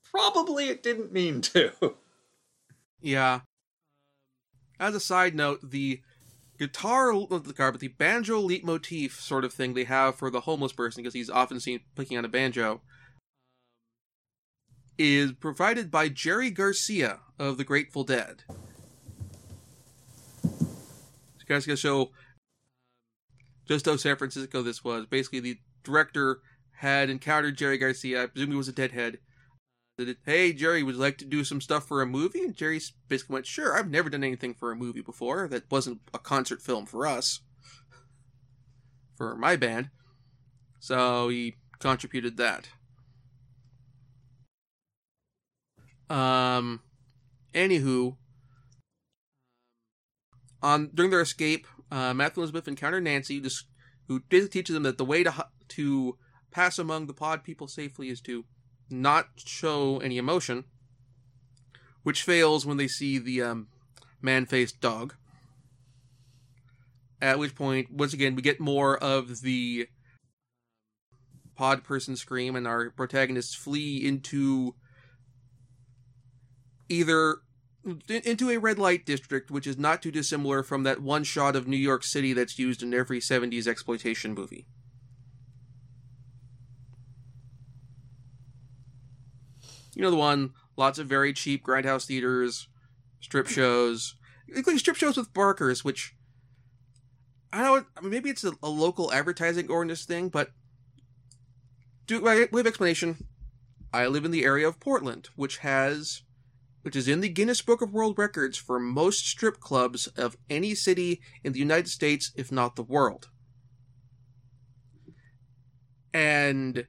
probably 0.09 0.67
it 0.69 0.83
didn't 0.83 1.11
mean 1.11 1.41
to. 1.41 1.71
Yeah. 3.01 3.41
As 4.79 4.95
a 4.95 4.99
side 4.99 5.35
note, 5.35 5.59
the 5.71 6.01
guitar, 6.59 7.13
not 7.13 7.29
the 7.29 7.51
guitar, 7.51 7.71
but 7.71 7.81
the 7.81 7.87
banjo 7.89 8.41
leitmotif 8.41 9.19
sort 9.19 9.43
of 9.43 9.53
thing 9.53 9.73
they 9.73 9.83
have 9.85 10.15
for 10.15 10.29
the 10.29 10.41
homeless 10.41 10.73
person, 10.73 11.01
because 11.03 11.13
he's 11.13 11.29
often 11.29 11.59
seen 11.59 11.81
picking 11.95 12.17
on 12.17 12.25
a 12.25 12.29
banjo, 12.29 12.81
is 14.97 15.33
provided 15.33 15.89
by 15.89 16.09
Jerry 16.09 16.51
Garcia 16.51 17.19
of 17.39 17.57
the 17.57 17.63
Grateful 17.63 18.03
Dead. 18.03 18.43
So 20.43 21.45
guys 21.47 21.65
gonna 21.65 21.77
show 21.77 22.03
uh, 22.03 22.07
just 23.67 23.85
how 23.85 23.95
San 23.95 24.15
Francisco 24.15 24.61
this 24.61 24.83
was. 24.83 25.05
Basically, 25.05 25.39
the 25.39 25.57
director 25.83 26.41
had 26.73 27.09
encountered 27.09 27.57
Jerry 27.57 27.77
Garcia. 27.77 28.23
I 28.23 28.25
presume 28.27 28.51
he 28.51 28.57
was 28.57 28.67
a 28.67 28.73
deadhead. 28.73 29.19
Hey, 30.25 30.51
Jerry, 30.51 30.81
would 30.81 30.95
you 30.95 31.01
like 31.01 31.19
to 31.19 31.25
do 31.25 31.43
some 31.43 31.61
stuff 31.61 31.87
for 31.87 32.01
a 32.01 32.07
movie? 32.07 32.41
And 32.41 32.55
Jerry 32.55 32.81
basically 33.07 33.35
went, 33.35 33.45
Sure, 33.45 33.77
I've 33.77 33.89
never 33.89 34.09
done 34.09 34.23
anything 34.23 34.55
for 34.55 34.71
a 34.71 34.75
movie 34.75 35.01
before. 35.01 35.47
That 35.47 35.69
wasn't 35.69 36.01
a 36.13 36.17
concert 36.17 36.61
film 36.61 36.87
for 36.87 37.05
us, 37.05 37.41
for 39.15 39.35
my 39.35 39.55
band. 39.55 39.89
So 40.79 41.29
he 41.29 41.57
contributed 41.79 42.37
that. 42.37 42.69
Um, 46.11 46.81
anywho, 47.53 48.17
on 50.61 50.89
during 50.93 51.09
their 51.09 51.21
escape, 51.21 51.65
uh, 51.89 52.13
Matthew 52.13 52.41
and 52.41 52.49
Elizabeth 52.49 52.67
encounter 52.67 52.99
Nancy, 52.99 53.39
just, 53.39 53.67
who 54.09 54.19
basically 54.27 54.49
teaches 54.49 54.73
them 54.73 54.83
that 54.83 54.97
the 54.97 55.05
way 55.05 55.23
to 55.23 55.33
to 55.69 56.17
pass 56.51 56.77
among 56.77 57.07
the 57.07 57.13
pod 57.13 57.45
people 57.45 57.69
safely 57.69 58.09
is 58.09 58.19
to 58.21 58.43
not 58.89 59.27
show 59.37 59.99
any 59.99 60.17
emotion, 60.17 60.65
which 62.03 62.23
fails 62.23 62.65
when 62.65 62.75
they 62.75 62.89
see 62.89 63.17
the 63.17 63.41
um, 63.41 63.67
man-faced 64.21 64.81
dog. 64.81 65.15
At 67.21 67.39
which 67.39 67.55
point, 67.55 67.89
once 67.89 68.13
again, 68.13 68.35
we 68.35 68.41
get 68.41 68.59
more 68.59 68.97
of 68.97 69.39
the 69.39 69.87
pod 71.55 71.85
person 71.85 72.17
scream, 72.17 72.57
and 72.57 72.67
our 72.67 72.89
protagonists 72.89 73.55
flee 73.55 74.05
into 74.05 74.75
either 76.91 77.37
into 78.07 78.49
a 78.51 78.57
red 78.57 78.77
light 78.77 79.05
district, 79.05 79.49
which 79.49 79.65
is 79.65 79.77
not 79.77 80.01
too 80.01 80.11
dissimilar 80.11 80.61
from 80.61 80.83
that 80.83 81.01
one 81.01 81.23
shot 81.23 81.55
of 81.55 81.67
New 81.67 81.77
York 81.77 82.03
City 82.03 82.33
that's 82.33 82.59
used 82.59 82.83
in 82.83 82.93
every 82.93 83.19
70s 83.19 83.65
exploitation 83.65 84.33
movie. 84.33 84.67
You 89.95 90.03
know 90.03 90.11
the 90.11 90.17
one, 90.17 90.51
lots 90.77 90.99
of 90.99 91.07
very 91.07 91.33
cheap 91.33 91.65
grindhouse 91.65 92.05
theaters, 92.05 92.67
strip 93.19 93.47
shows, 93.47 94.15
including 94.47 94.79
strip 94.79 94.95
shows 94.95 95.17
with 95.17 95.33
barkers, 95.33 95.83
which 95.83 96.15
I 97.51 97.63
don't 97.63 97.87
know, 98.01 98.09
maybe 98.09 98.29
it's 98.29 98.43
a, 98.43 98.53
a 98.63 98.69
local 98.69 99.11
advertising 99.11 99.69
ordinance 99.69 100.05
thing, 100.05 100.29
but 100.29 100.51
do 102.05 102.21
we 102.21 102.29
have 102.29 102.67
explanation. 102.67 103.27
I 103.93 104.07
live 104.07 104.23
in 104.23 104.31
the 104.31 104.45
area 104.45 104.67
of 104.67 104.79
Portland, 104.79 105.29
which 105.35 105.57
has 105.57 106.21
which 106.81 106.95
is 106.95 107.07
in 107.07 107.21
the 107.21 107.29
Guinness 107.29 107.61
Book 107.61 107.81
of 107.81 107.93
World 107.93 108.17
Records 108.17 108.57
for 108.57 108.79
most 108.79 109.27
strip 109.27 109.59
clubs 109.59 110.07
of 110.07 110.37
any 110.49 110.75
city 110.75 111.21
in 111.43 111.53
the 111.53 111.59
United 111.59 111.89
States, 111.89 112.31
if 112.35 112.51
not 112.51 112.75
the 112.75 112.83
world. 112.83 113.29
And 116.13 116.87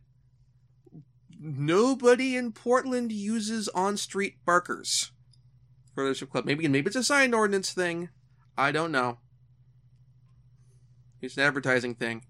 nobody 1.38 2.36
in 2.36 2.52
Portland 2.52 3.12
uses 3.12 3.68
on-street 3.68 4.36
barkers 4.44 5.12
for 5.94 6.08
the 6.08 6.14
strip 6.14 6.30
club. 6.30 6.44
Maybe 6.44 6.66
maybe 6.66 6.86
it's 6.86 6.96
a 6.96 7.04
sign 7.04 7.34
ordinance 7.34 7.72
thing. 7.72 8.08
I 8.56 8.72
don't 8.72 8.92
know. 8.92 9.18
It's 11.20 11.36
an 11.36 11.44
advertising 11.44 11.94
thing. 11.94 12.24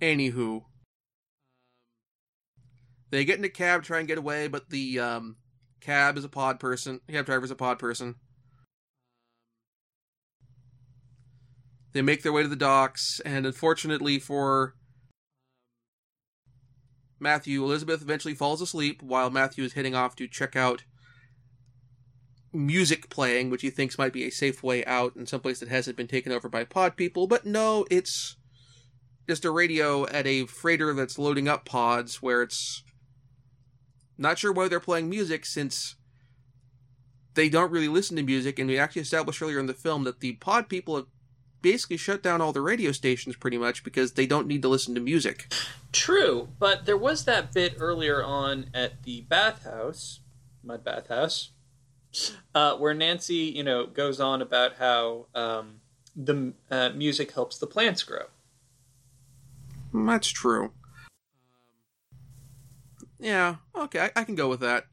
Anywho, 0.00 0.64
they 3.12 3.26
get 3.26 3.38
in 3.38 3.44
a 3.44 3.50
cab, 3.50 3.84
try 3.84 3.98
and 3.98 4.08
get 4.08 4.16
away, 4.16 4.48
but 4.48 4.70
the 4.70 4.98
um, 4.98 5.36
cab 5.82 6.16
is 6.16 6.24
a 6.24 6.30
pod 6.30 6.58
person. 6.58 6.98
Cab 7.10 7.26
driver 7.26 7.44
is 7.44 7.50
a 7.50 7.54
pod 7.54 7.78
person. 7.78 8.14
They 11.92 12.00
make 12.00 12.22
their 12.22 12.32
way 12.32 12.42
to 12.42 12.48
the 12.48 12.56
docks, 12.56 13.20
and 13.26 13.44
unfortunately 13.44 14.18
for 14.18 14.76
Matthew, 17.20 17.62
Elizabeth 17.62 18.00
eventually 18.00 18.34
falls 18.34 18.62
asleep 18.62 19.02
while 19.02 19.28
Matthew 19.28 19.62
is 19.62 19.74
heading 19.74 19.94
off 19.94 20.16
to 20.16 20.26
check 20.26 20.56
out 20.56 20.84
music 22.50 23.10
playing, 23.10 23.50
which 23.50 23.60
he 23.60 23.68
thinks 23.68 23.98
might 23.98 24.14
be 24.14 24.24
a 24.24 24.30
safe 24.30 24.62
way 24.62 24.86
out 24.86 25.16
in 25.16 25.26
some 25.26 25.40
place 25.40 25.60
that 25.60 25.68
hasn't 25.68 25.98
been 25.98 26.08
taken 26.08 26.32
over 26.32 26.48
by 26.48 26.64
pod 26.64 26.96
people. 26.96 27.26
But 27.26 27.44
no, 27.44 27.84
it's 27.90 28.38
just 29.28 29.44
a 29.44 29.50
radio 29.50 30.06
at 30.08 30.26
a 30.26 30.46
freighter 30.46 30.94
that's 30.94 31.18
loading 31.18 31.46
up 31.46 31.66
pods 31.66 32.22
where 32.22 32.40
it's 32.40 32.82
not 34.18 34.38
sure 34.38 34.52
why 34.52 34.68
they're 34.68 34.80
playing 34.80 35.08
music 35.08 35.46
since 35.46 35.96
they 37.34 37.48
don't 37.48 37.70
really 37.70 37.88
listen 37.88 38.16
to 38.16 38.22
music. 38.22 38.58
And 38.58 38.68
we 38.68 38.78
actually 38.78 39.02
established 39.02 39.40
earlier 39.42 39.58
in 39.58 39.66
the 39.66 39.74
film 39.74 40.04
that 40.04 40.20
the 40.20 40.34
pod 40.34 40.68
people 40.68 40.96
have 40.96 41.06
basically 41.62 41.96
shut 41.96 42.22
down 42.22 42.40
all 42.40 42.52
the 42.52 42.60
radio 42.60 42.92
stations 42.92 43.36
pretty 43.36 43.56
much 43.56 43.84
because 43.84 44.12
they 44.12 44.26
don't 44.26 44.46
need 44.46 44.62
to 44.62 44.68
listen 44.68 44.94
to 44.94 45.00
music. 45.00 45.52
True, 45.92 46.48
but 46.58 46.86
there 46.86 46.96
was 46.96 47.24
that 47.24 47.52
bit 47.52 47.74
earlier 47.78 48.22
on 48.22 48.66
at 48.74 49.02
the 49.04 49.22
bathhouse, 49.22 50.20
mud 50.62 50.84
bathhouse, 50.84 51.50
uh, 52.54 52.76
where 52.76 52.94
Nancy, 52.94 53.34
you 53.34 53.62
know, 53.62 53.86
goes 53.86 54.20
on 54.20 54.42
about 54.42 54.76
how 54.76 55.26
um, 55.34 55.80
the 56.16 56.52
uh, 56.70 56.90
music 56.90 57.32
helps 57.32 57.58
the 57.58 57.66
plants 57.66 58.02
grow. 58.02 58.24
That's 59.94 60.28
true. 60.28 60.72
Yeah, 63.22 63.56
okay, 63.76 64.00
I, 64.00 64.20
I 64.20 64.24
can 64.24 64.34
go 64.34 64.48
with 64.48 64.60
that. 64.60 64.86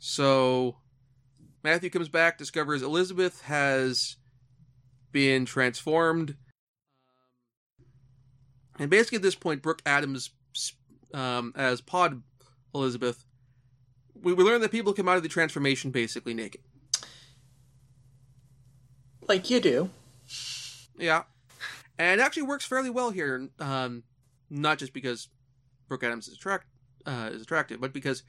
So, 0.00 0.78
Matthew 1.62 1.90
comes 1.90 2.08
back, 2.08 2.38
discovers 2.38 2.82
Elizabeth 2.82 3.42
has 3.42 4.16
been 5.12 5.44
transformed. 5.44 6.34
And 8.76 8.90
basically, 8.90 9.16
at 9.16 9.22
this 9.22 9.36
point, 9.36 9.62
Brooke 9.62 9.80
Adams, 9.86 10.30
um, 11.14 11.52
as 11.54 11.80
Pod 11.80 12.20
Elizabeth, 12.74 13.24
we, 14.20 14.32
we 14.32 14.42
learn 14.42 14.60
that 14.60 14.72
people 14.72 14.92
come 14.92 15.08
out 15.08 15.16
of 15.16 15.22
the 15.22 15.28
transformation 15.28 15.92
basically 15.92 16.34
naked. 16.34 16.62
Like 19.28 19.48
you 19.50 19.60
do. 19.60 19.90
Yeah. 20.98 21.22
And 21.96 22.20
it 22.20 22.24
actually 22.24 22.42
works 22.42 22.66
fairly 22.66 22.90
well 22.90 23.10
here. 23.10 23.48
Um, 23.60 24.02
not 24.54 24.78
just 24.78 24.92
because 24.92 25.28
Brooke 25.88 26.04
Adams 26.04 26.28
is, 26.28 26.34
attract, 26.34 26.66
uh, 27.06 27.30
is 27.32 27.42
attractive, 27.42 27.80
but 27.80 27.92
because 27.92 28.22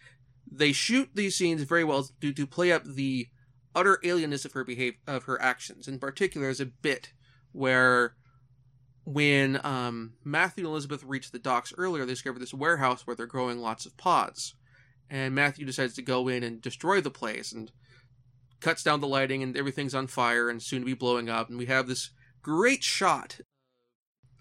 they 0.51 0.71
shoot 0.71 1.09
these 1.13 1.35
scenes 1.35 1.61
very 1.63 1.83
well 1.83 2.07
to, 2.21 2.33
to 2.33 2.47
play 2.47 2.71
up 2.71 2.83
the 2.83 3.27
utter 3.73 3.99
alienness 4.03 4.45
of 4.45 4.53
her 4.53 4.63
behave 4.63 4.95
of 5.07 5.23
her 5.23 5.41
actions. 5.41 5.87
In 5.87 5.99
particular, 5.99 6.47
there's 6.47 6.59
a 6.59 6.65
bit 6.65 7.11
where 7.51 8.15
when 9.05 9.59
um, 9.63 10.13
Matthew 10.23 10.63
and 10.63 10.71
Elizabeth 10.71 11.03
reach 11.03 11.31
the 11.31 11.39
docks 11.39 11.73
earlier, 11.77 12.05
they 12.05 12.13
discover 12.13 12.39
this 12.39 12.53
warehouse 12.53 13.05
where 13.05 13.15
they're 13.15 13.27
growing 13.27 13.59
lots 13.59 13.85
of 13.85 13.97
pods. 13.97 14.55
And 15.09 15.35
Matthew 15.35 15.65
decides 15.65 15.93
to 15.95 16.01
go 16.01 16.27
in 16.27 16.41
and 16.43 16.61
destroy 16.61 17.01
the 17.01 17.11
place 17.11 17.51
and 17.51 17.71
cuts 18.59 18.81
down 18.81 19.01
the 19.01 19.07
lighting, 19.07 19.43
and 19.43 19.55
everything's 19.55 19.93
on 19.93 20.07
fire 20.07 20.49
and 20.49 20.61
soon 20.61 20.79
to 20.79 20.85
be 20.85 20.95
blowing 20.95 21.29
up. 21.29 21.49
And 21.49 21.59
we 21.59 21.67
have 21.67 21.87
this 21.87 22.09
great 22.41 22.83
shot 22.83 23.39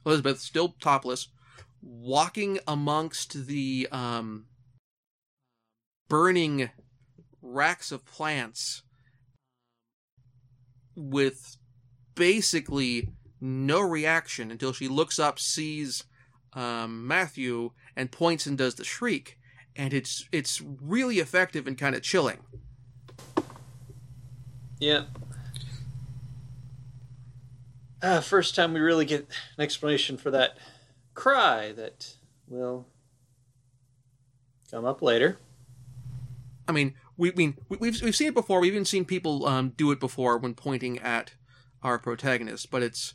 Elizabeth, 0.07 0.41
still 0.41 0.75
topless, 0.81 1.29
walking 1.85 2.59
amongst 2.67 3.47
the 3.47 3.87
um, 3.93 4.47
burning 6.09 6.71
racks 7.43 7.93
of 7.93 8.05
plants 8.07 8.83
with 10.97 11.59
basically 12.15 13.11
no 13.41 13.81
reaction 13.81 14.51
until 14.51 14.73
she 14.73 14.89
looks 14.89 15.19
up, 15.19 15.39
sees 15.39 16.05
um, 16.55 17.07
Matthew, 17.07 17.73
and 17.95 18.11
points 18.11 18.47
and 18.47 18.57
does 18.57 18.77
the 18.77 18.85
shriek. 18.85 19.39
And 19.77 19.93
it's 19.93 20.29
it's 20.33 20.63
really 20.63 21.19
effective 21.19 21.67
and 21.67 21.77
kind 21.77 21.95
of 21.95 22.03
chilling. 22.03 22.39
Yeah. 24.79 25.05
Uh, 28.01 28.21
first 28.21 28.55
time 28.55 28.73
we 28.73 28.81
really 28.81 29.05
get 29.05 29.21
an 29.57 29.65
explanation 29.65 30.17
for 30.17 30.31
that 30.31 30.59
cry 31.15 31.73
that 31.73 32.17
will 32.49 32.87
come 34.71 34.85
up 34.85 35.01
later. 35.03 35.39
I 36.67 36.73
mean, 36.73 36.95
we 37.17 37.31
mean 37.33 37.57
we've 37.69 38.03
we've 38.03 38.17
seen 38.17 38.29
it 38.29 38.35
before. 38.35 38.61
We've 38.61 38.73
even 38.73 38.85
seen 38.85 39.05
people 39.05 39.47
um, 39.47 39.71
do 39.77 39.91
it 39.93 40.01
before 40.01 40.39
when 40.39 40.55
pointing 40.55 40.99
at 40.99 41.33
our 41.85 41.99
protagonist. 41.99 42.71
But 42.71 42.83
it's, 42.83 43.15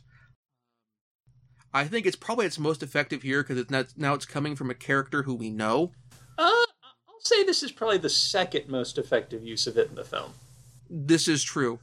I 1.74 1.84
think 1.84 2.06
it's 2.06 2.16
probably 2.16 2.46
its 2.46 2.58
most 2.58 2.82
effective 2.82 3.22
here 3.22 3.42
because 3.42 3.58
it's 3.58 3.70
not, 3.70 3.86
now 3.96 4.14
it's 4.14 4.24
coming 4.24 4.56
from 4.56 4.70
a 4.70 4.74
character 4.74 5.24
who 5.24 5.34
we 5.34 5.50
know. 5.50 5.92
Uh, 6.38 6.42
I'll 6.42 7.20
say 7.20 7.44
this 7.44 7.62
is 7.62 7.72
probably 7.72 7.98
the 7.98 8.08
second 8.08 8.68
most 8.68 8.96
effective 8.96 9.44
use 9.44 9.66
of 9.66 9.76
it 9.76 9.88
in 9.88 9.96
the 9.96 10.04
film. 10.04 10.32
This 10.88 11.28
is 11.28 11.42
true. 11.42 11.80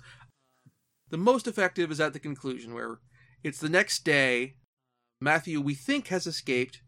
The 1.10 1.18
most 1.18 1.48
effective 1.48 1.92
is 1.92 2.00
at 2.00 2.14
the 2.14 2.20
conclusion 2.20 2.74
where 2.74 3.00
it's 3.44 3.60
the 3.60 3.70
next 3.70 4.04
day. 4.04 4.56
Matthew, 5.20 5.60
we 5.62 5.74
think, 5.74 6.08
has 6.08 6.28
escaped. 6.28 6.82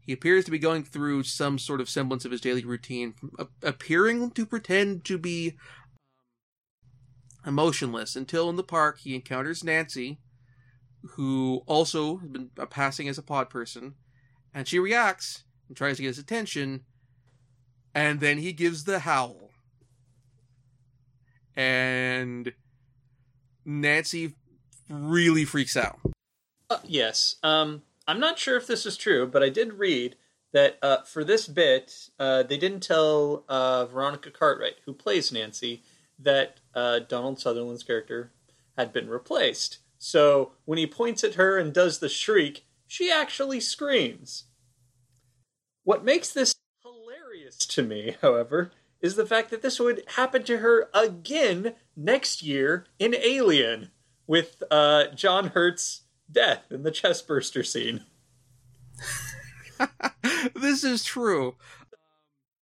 He 0.00 0.12
appears 0.12 0.44
to 0.44 0.52
be 0.52 0.58
going 0.58 0.84
through 0.84 1.24
some 1.24 1.58
sort 1.58 1.80
of 1.80 1.88
semblance 1.88 2.24
of 2.24 2.30
his 2.30 2.40
daily 2.40 2.64
routine, 2.64 3.14
appearing 3.62 4.30
to 4.30 4.46
pretend 4.46 5.04
to 5.06 5.18
be 5.18 5.56
um, 7.44 7.54
emotionless 7.54 8.14
until 8.14 8.48
in 8.48 8.56
the 8.56 8.62
park 8.62 9.00
he 9.00 9.16
encounters 9.16 9.64
Nancy, 9.64 10.20
who 11.14 11.62
also 11.66 12.18
has 12.18 12.28
been 12.28 12.50
uh, 12.58 12.66
passing 12.66 13.08
as 13.08 13.18
a 13.18 13.22
pod 13.22 13.50
person, 13.50 13.94
and 14.54 14.68
she 14.68 14.78
reacts 14.78 15.42
and 15.66 15.76
tries 15.76 15.96
to 15.96 16.02
get 16.02 16.08
his 16.08 16.18
attention, 16.18 16.84
and 17.92 18.20
then 18.20 18.38
he 18.38 18.52
gives 18.52 18.84
the 18.84 19.00
howl. 19.00 19.50
And 21.56 22.52
Nancy 23.64 24.36
really 24.88 25.44
freaks 25.44 25.76
out. 25.76 25.98
Uh, 26.68 26.78
yes. 26.84 27.36
Um, 27.42 27.82
I'm 28.08 28.20
not 28.20 28.38
sure 28.38 28.56
if 28.56 28.66
this 28.66 28.86
is 28.86 28.96
true, 28.96 29.26
but 29.26 29.42
I 29.42 29.48
did 29.48 29.74
read 29.74 30.16
that 30.52 30.78
uh, 30.82 31.02
for 31.02 31.24
this 31.24 31.46
bit, 31.46 32.08
uh, 32.18 32.42
they 32.42 32.56
didn't 32.56 32.80
tell 32.80 33.44
uh, 33.48 33.86
Veronica 33.86 34.30
Cartwright, 34.30 34.76
who 34.84 34.92
plays 34.92 35.32
Nancy, 35.32 35.82
that 36.18 36.60
uh, 36.74 37.00
Donald 37.00 37.38
Sutherland's 37.38 37.82
character 37.82 38.32
had 38.76 38.92
been 38.92 39.08
replaced. 39.08 39.78
So 39.98 40.52
when 40.64 40.78
he 40.78 40.86
points 40.86 41.24
at 41.24 41.34
her 41.34 41.58
and 41.58 41.72
does 41.72 41.98
the 41.98 42.08
shriek, 42.08 42.64
she 42.86 43.10
actually 43.10 43.60
screams. 43.60 44.44
What 45.84 46.04
makes 46.04 46.32
this 46.32 46.54
hilarious 46.82 47.58
to 47.58 47.82
me, 47.82 48.16
however, 48.22 48.72
is 49.00 49.16
the 49.16 49.26
fact 49.26 49.50
that 49.50 49.62
this 49.62 49.78
would 49.78 50.02
happen 50.16 50.42
to 50.44 50.58
her 50.58 50.88
again 50.94 51.74
next 51.96 52.42
year 52.42 52.86
in 52.98 53.14
Alien 53.14 53.90
with 54.26 54.62
uh, 54.70 55.08
John 55.14 55.48
Hurt's 55.48 56.02
death 56.30 56.64
in 56.70 56.82
the 56.82 56.90
chestburster 56.90 57.64
scene. 57.64 58.04
this 60.54 60.84
is 60.84 61.04
true. 61.04 61.56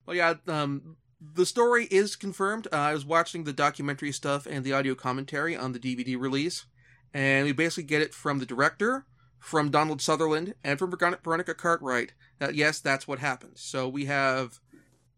Well, 0.06 0.16
yeah, 0.16 0.36
um, 0.48 0.98
the 1.22 1.46
story 1.46 1.88
is 1.90 2.16
confirmed. 2.16 2.68
Uh, 2.72 2.78
I 2.78 2.94
was 2.94 3.06
watching 3.06 3.44
the 3.44 3.54
documentary 3.54 4.12
stuff 4.12 4.46
and 4.46 4.64
the 4.64 4.74
audio 4.74 4.96
commentary 4.96 5.56
on 5.56 5.72
the 5.72 5.80
DVD 5.80 6.20
release, 6.20 6.66
and 7.14 7.46
we 7.46 7.52
basically 7.52 7.84
get 7.84 8.02
it 8.02 8.14
from 8.14 8.40
the 8.40 8.46
director, 8.46 9.06
from 9.40 9.70
Donald 9.70 10.02
Sutherland, 10.02 10.56
and 10.64 10.78
from 10.80 10.92
Veronica 10.92 11.54
Cartwright 11.54 12.14
that 12.40 12.56
yes, 12.56 12.80
that's 12.80 13.08
what 13.08 13.20
happened. 13.20 13.54
So 13.56 13.88
we 13.88 14.06
have 14.06 14.60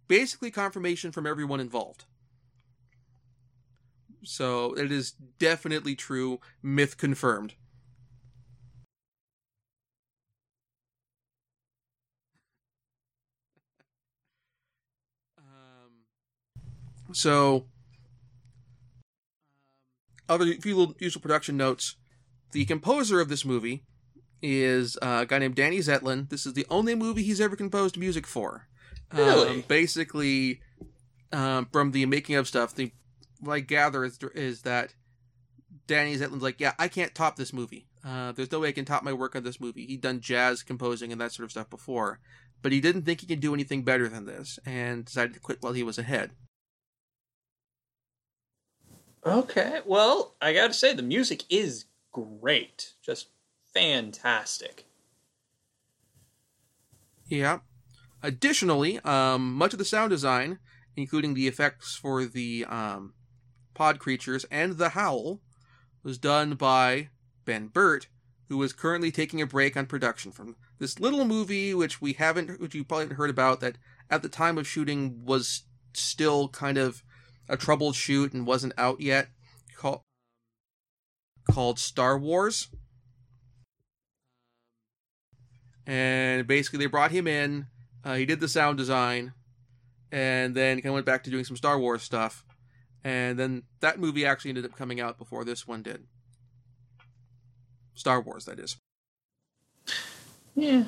basically 0.08 0.52
confirmation 0.52 1.12
from 1.12 1.26
everyone 1.26 1.60
involved. 1.60 2.06
So 4.24 4.74
it 4.74 4.92
is 4.92 5.12
definitely 5.40 5.96
true, 5.96 6.40
myth 6.62 6.98
confirmed. 6.98 7.56
So, 17.12 17.66
other 20.28 20.46
few 20.56 20.76
little 20.76 20.96
useful 21.00 21.22
production 21.22 21.58
notes. 21.58 21.96
The 22.52 22.66
composer 22.66 23.20
of 23.20 23.30
this 23.30 23.46
movie 23.46 23.84
is 24.42 24.98
uh, 25.02 25.20
a 25.22 25.26
guy 25.26 25.40
named 25.40 25.56
Danny 25.56 25.80
Zeitlin. 25.80 26.30
This 26.30 26.46
is 26.46 26.54
the 26.54 26.66
only 26.70 26.96
movie 26.96 27.24
he's 27.24 27.42
ever 27.42 27.56
composed 27.56 27.98
music 27.98 28.26
for. 28.26 28.68
Really? 29.14 29.50
Um, 29.50 29.64
basically, 29.68 30.62
um, 31.32 31.68
from 31.72 31.92
the 31.92 32.06
making 32.06 32.36
of 32.36 32.48
stuff, 32.48 32.76
the 32.76 32.92
what 33.40 33.54
I 33.54 33.60
gather 33.60 34.04
is, 34.04 34.18
is 34.34 34.62
that 34.62 34.94
Danny 35.88 36.16
Zeitlin's 36.16 36.42
like, 36.42 36.60
yeah, 36.60 36.74
I 36.80 36.88
can't 36.88 37.14
top 37.14 37.36
this 37.36 37.54
movie. 37.54 37.88
Uh, 38.04 38.32
there's 38.32 38.52
no 38.52 38.60
way 38.60 38.70
I 38.70 38.72
can 38.72 38.86
top 38.86 39.04
my 39.04 39.14
work 39.14 39.36
on 39.36 39.44
this 39.44 39.60
movie. 39.60 39.86
He'd 39.86 40.02
done 40.02 40.22
jazz 40.22 40.64
composing 40.64 41.12
and 41.12 41.20
that 41.20 41.32
sort 41.32 41.46
of 41.46 41.52
stuff 41.52 41.70
before, 41.70 42.20
but 42.62 42.72
he 42.72 42.80
didn't 42.80 43.04
think 43.04 43.22
he 43.22 43.28
could 43.28 43.40
do 43.40 43.54
anything 43.54 43.84
better 43.84 44.08
than 44.08 44.26
this, 44.26 44.60
and 44.66 45.06
decided 45.06 45.34
to 45.34 45.40
quit 45.40 45.62
while 45.62 45.74
he 45.74 45.84
was 45.84 45.98
ahead. 45.98 46.32
Okay, 49.26 49.80
well, 49.86 50.36
I 50.40 50.54
gotta 50.54 50.74
say, 50.74 50.94
the 50.94 51.02
music 51.02 51.44
is 51.50 51.86
great. 52.12 52.94
Just 53.04 53.30
fantastic. 53.74 54.86
Yeah. 57.28 57.60
Additionally, 58.22 59.00
um, 59.00 59.54
much 59.54 59.74
of 59.74 59.80
the 59.80 59.86
sound 59.86 60.12
design, 60.12 60.60
including 60.96 61.34
the 61.34 61.48
effects 61.48 61.96
for 61.96 62.26
the 62.26 62.66
um, 62.66 63.14
pod 63.74 64.00
creatures 64.00 64.46
and 64.52 64.74
the 64.74 64.90
howl, 64.90 65.42
was 66.04 66.18
done 66.20 66.54
by 66.54 67.10
Ben 67.46 67.68
Burtt, 67.68 68.08
who 68.48 68.62
is 68.62 68.74
currently 68.74 69.12
taking 69.12 69.42
a 69.42 69.48
break 69.48 69.76
on 69.76 69.88
production 69.88 70.32
from 70.32 70.56
this 70.78 71.00
little 71.00 71.26
movie, 71.26 71.74
which 71.74 72.00
we 72.00 72.14
haven't, 72.14 72.60
which 72.62 72.76
you 72.76 72.84
probably 72.84 73.06
haven't 73.06 73.18
heard 73.18 73.30
about, 73.32 73.60
that 73.62 73.78
at 74.10 74.22
the 74.22 74.30
time 74.30 74.58
of 74.58 74.68
shooting 74.68 75.26
was 75.26 75.64
still 75.94 76.48
kind 76.50 76.78
of 76.78 77.04
a 77.48 77.58
troubled 77.58 77.96
shoot 77.96 78.34
and 78.34 78.46
wasn't 78.46 78.74
out 78.78 79.02
yet, 79.02 79.28
called 79.76 80.02
called 81.50 81.80
Star 81.80 82.18
Wars. 82.18 82.70
And 85.88 86.48
basically, 86.48 86.80
they 86.80 86.88
brought 86.88 87.12
him 87.12 87.28
in. 87.28 87.68
Uh, 88.04 88.16
he 88.16 88.26
did 88.26 88.40
the 88.40 88.48
sound 88.48 88.78
design, 88.78 89.34
and 90.12 90.56
then 90.56 90.78
kind 90.78 90.88
of 90.88 90.94
went 90.94 91.06
back 91.06 91.24
to 91.24 91.30
doing 91.30 91.44
some 91.44 91.58
Star 91.58 91.80
Wars 91.80 92.02
stuff. 92.02 92.44
And 93.04 93.38
then 93.38 93.64
that 93.82 94.00
movie 94.00 94.26
actually 94.26 94.50
ended 94.50 94.66
up 94.66 94.76
coming 94.76 95.00
out 95.00 95.20
before 95.20 95.44
this 95.44 95.68
one 95.68 95.84
did. 95.84 96.06
Star 97.94 98.20
Wars, 98.20 98.46
that 98.46 98.60
is. 98.60 98.78
Yeah. 100.56 100.86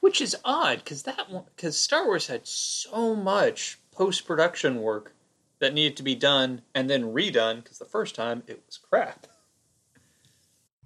Which 0.00 0.20
is 0.20 0.36
odd 0.44 0.78
because 0.78 1.02
that 1.02 1.30
one 1.30 1.44
because 1.54 1.78
Star 1.78 2.06
Wars 2.06 2.28
had 2.28 2.46
so 2.46 3.14
much 3.14 3.78
post 3.98 4.26
production 4.26 4.80
work 4.80 5.14
that 5.58 5.74
needed 5.74 5.96
to 5.96 6.02
be 6.04 6.14
done 6.14 6.62
and 6.74 6.88
then 6.88 7.12
redone 7.12 7.62
because 7.62 7.78
the 7.78 7.84
first 7.84 8.14
time 8.14 8.44
it 8.46 8.62
was 8.64 8.78
crap. 8.78 9.26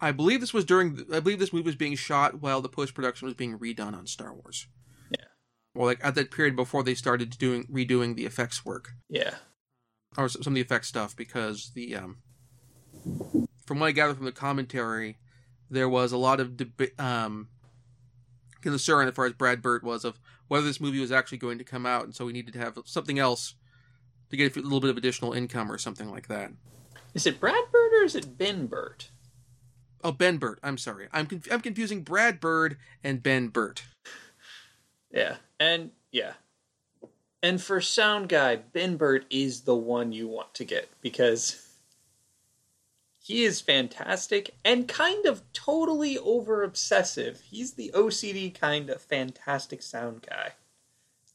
I 0.00 0.10
believe 0.10 0.40
this 0.40 0.54
was 0.54 0.64
during. 0.64 0.98
I 1.12 1.20
believe 1.20 1.38
this 1.38 1.52
movie 1.52 1.66
was 1.66 1.76
being 1.76 1.94
shot 1.94 2.40
while 2.40 2.60
the 2.60 2.68
post 2.68 2.94
production 2.94 3.26
was 3.26 3.34
being 3.34 3.58
redone 3.58 3.94
on 3.94 4.06
Star 4.06 4.32
Wars. 4.34 4.66
Yeah. 5.10 5.26
Well, 5.74 5.86
like 5.86 6.00
at 6.02 6.14
that 6.16 6.30
period 6.32 6.56
before 6.56 6.82
they 6.82 6.94
started 6.94 7.38
doing 7.38 7.66
redoing 7.66 8.16
the 8.16 8.24
effects 8.26 8.64
work 8.64 8.92
Yeah. 9.08 9.34
or 10.16 10.28
some 10.28 10.52
of 10.52 10.54
the 10.54 10.60
effects 10.60 10.88
stuff 10.88 11.14
because 11.14 11.70
the 11.74 11.94
um, 11.94 12.16
from 13.64 13.78
what 13.78 13.86
I 13.86 13.92
gather 13.92 14.14
from 14.14 14.24
the 14.24 14.32
commentary, 14.32 15.18
there 15.70 15.88
was 15.88 16.10
a 16.10 16.18
lot 16.18 16.40
of 16.40 16.56
debate 16.56 16.98
um, 16.98 17.48
concern 18.62 19.08
as 19.08 19.14
far 19.14 19.26
as 19.26 19.32
Brad 19.32 19.60
Bird 19.60 19.82
was 19.82 20.04
of 20.04 20.18
whether 20.48 20.66
this 20.66 20.80
movie 20.80 21.00
was 21.00 21.12
actually 21.12 21.38
going 21.38 21.58
to 21.58 21.64
come 21.64 21.86
out, 21.86 22.04
and 22.04 22.14
so 22.14 22.24
we 22.24 22.32
needed 22.32 22.54
to 22.54 22.60
have 22.60 22.78
something 22.84 23.18
else 23.18 23.54
to 24.30 24.36
get 24.36 24.56
a 24.56 24.60
little 24.60 24.80
bit 24.80 24.90
of 24.90 24.96
additional 24.96 25.32
income 25.32 25.70
or 25.70 25.78
something 25.78 26.10
like 26.10 26.28
that. 26.28 26.52
Is 27.14 27.26
it 27.26 27.38
Brad 27.40 27.64
Bird 27.70 27.92
or 27.92 28.04
is 28.04 28.14
it 28.14 28.38
Ben 28.38 28.66
Burtt? 28.66 29.10
Oh, 30.02 30.12
Ben 30.12 30.38
Burtt. 30.38 30.58
I'm 30.62 30.78
sorry. 30.78 31.08
I'm 31.12 31.26
conf- 31.26 31.52
I'm 31.52 31.60
confusing 31.60 32.02
Brad 32.02 32.40
Bird 32.40 32.76
and 33.04 33.22
Ben 33.22 33.48
Burtt. 33.48 33.84
Yeah. 35.14 35.36
And 35.60 35.90
yeah. 36.10 36.32
And 37.42 37.60
for 37.60 37.82
sound 37.82 38.30
guy, 38.30 38.56
Ben 38.56 38.96
Burtt 38.96 39.26
is 39.28 39.60
the 39.60 39.74
one 39.74 40.10
you 40.10 40.26
want 40.26 40.54
to 40.54 40.64
get 40.64 40.88
because 41.02 41.71
he 43.22 43.44
is 43.44 43.60
fantastic 43.60 44.56
and 44.64 44.88
kind 44.88 45.26
of 45.26 45.44
totally 45.52 46.18
over 46.18 46.64
obsessive. 46.64 47.40
He's 47.40 47.74
the 47.74 47.92
OCD 47.94 48.52
kind 48.52 48.90
of 48.90 49.00
fantastic 49.00 49.80
sound 49.80 50.26
guy. 50.28 50.54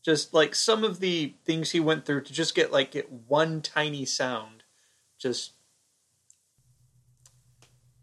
Just 0.03 0.33
like 0.33 0.53
some 0.53 0.83
of 0.83 0.99
the 0.99 1.35
things 1.45 1.71
he 1.71 1.79
went 1.79 2.05
through 2.05 2.21
to 2.23 2.33
just 2.33 2.55
get 2.55 2.73
like 2.73 2.91
get 2.91 3.09
one 3.09 3.61
tiny 3.61 4.03
sound. 4.03 4.63
Just 5.17 5.53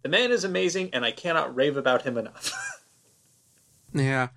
the 0.02 0.08
man 0.08 0.32
is 0.32 0.44
amazing 0.44 0.88
and 0.94 1.04
I 1.04 1.10
cannot 1.12 1.54
rave 1.54 1.76
about 1.76 2.02
him 2.02 2.16
enough. 2.16 2.52
Yeah, 3.94 4.30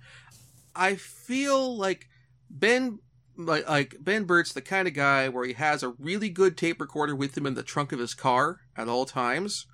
I 0.76 0.94
feel 0.94 1.76
like 1.76 2.08
Ben, 2.48 3.00
like, 3.36 3.68
like 3.68 3.96
Ben 4.00 4.22
Burtt's 4.22 4.52
the 4.52 4.62
kind 4.62 4.86
of 4.86 4.94
guy 4.94 5.28
where 5.28 5.44
he 5.44 5.54
has 5.54 5.82
a 5.82 5.88
really 5.98 6.28
good 6.28 6.56
tape 6.56 6.80
recorder 6.80 7.16
with 7.16 7.36
him 7.36 7.44
in 7.44 7.54
the 7.54 7.64
trunk 7.64 7.90
of 7.90 7.98
his 7.98 8.14
car 8.14 8.60
at 8.78 8.88
all 8.88 9.04
times, 9.04 9.66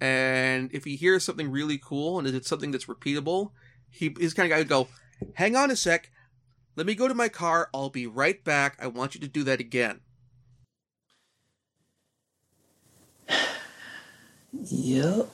and 0.00 0.70
if 0.72 0.84
he 0.84 0.96
hears 0.96 1.22
something 1.22 1.50
really 1.50 1.78
cool 1.78 2.18
and 2.18 2.26
it's 2.26 2.48
something 2.48 2.72
that's 2.72 2.86
repeatable, 2.86 3.52
he 3.88 4.14
he's 4.18 4.34
kind 4.34 4.50
of 4.50 4.56
guy 4.56 4.62
who 4.62 4.68
go, 4.68 4.88
"Hang 5.34 5.54
on 5.54 5.70
a 5.70 5.76
sec, 5.76 6.10
let 6.74 6.86
me 6.86 6.96
go 6.96 7.06
to 7.06 7.14
my 7.14 7.28
car. 7.28 7.68
I'll 7.72 7.90
be 7.90 8.06
right 8.06 8.42
back. 8.42 8.76
I 8.80 8.88
want 8.88 9.14
you 9.14 9.20
to 9.20 9.28
do 9.28 9.44
that 9.44 9.60
again." 9.60 10.00
yep. 14.52 15.30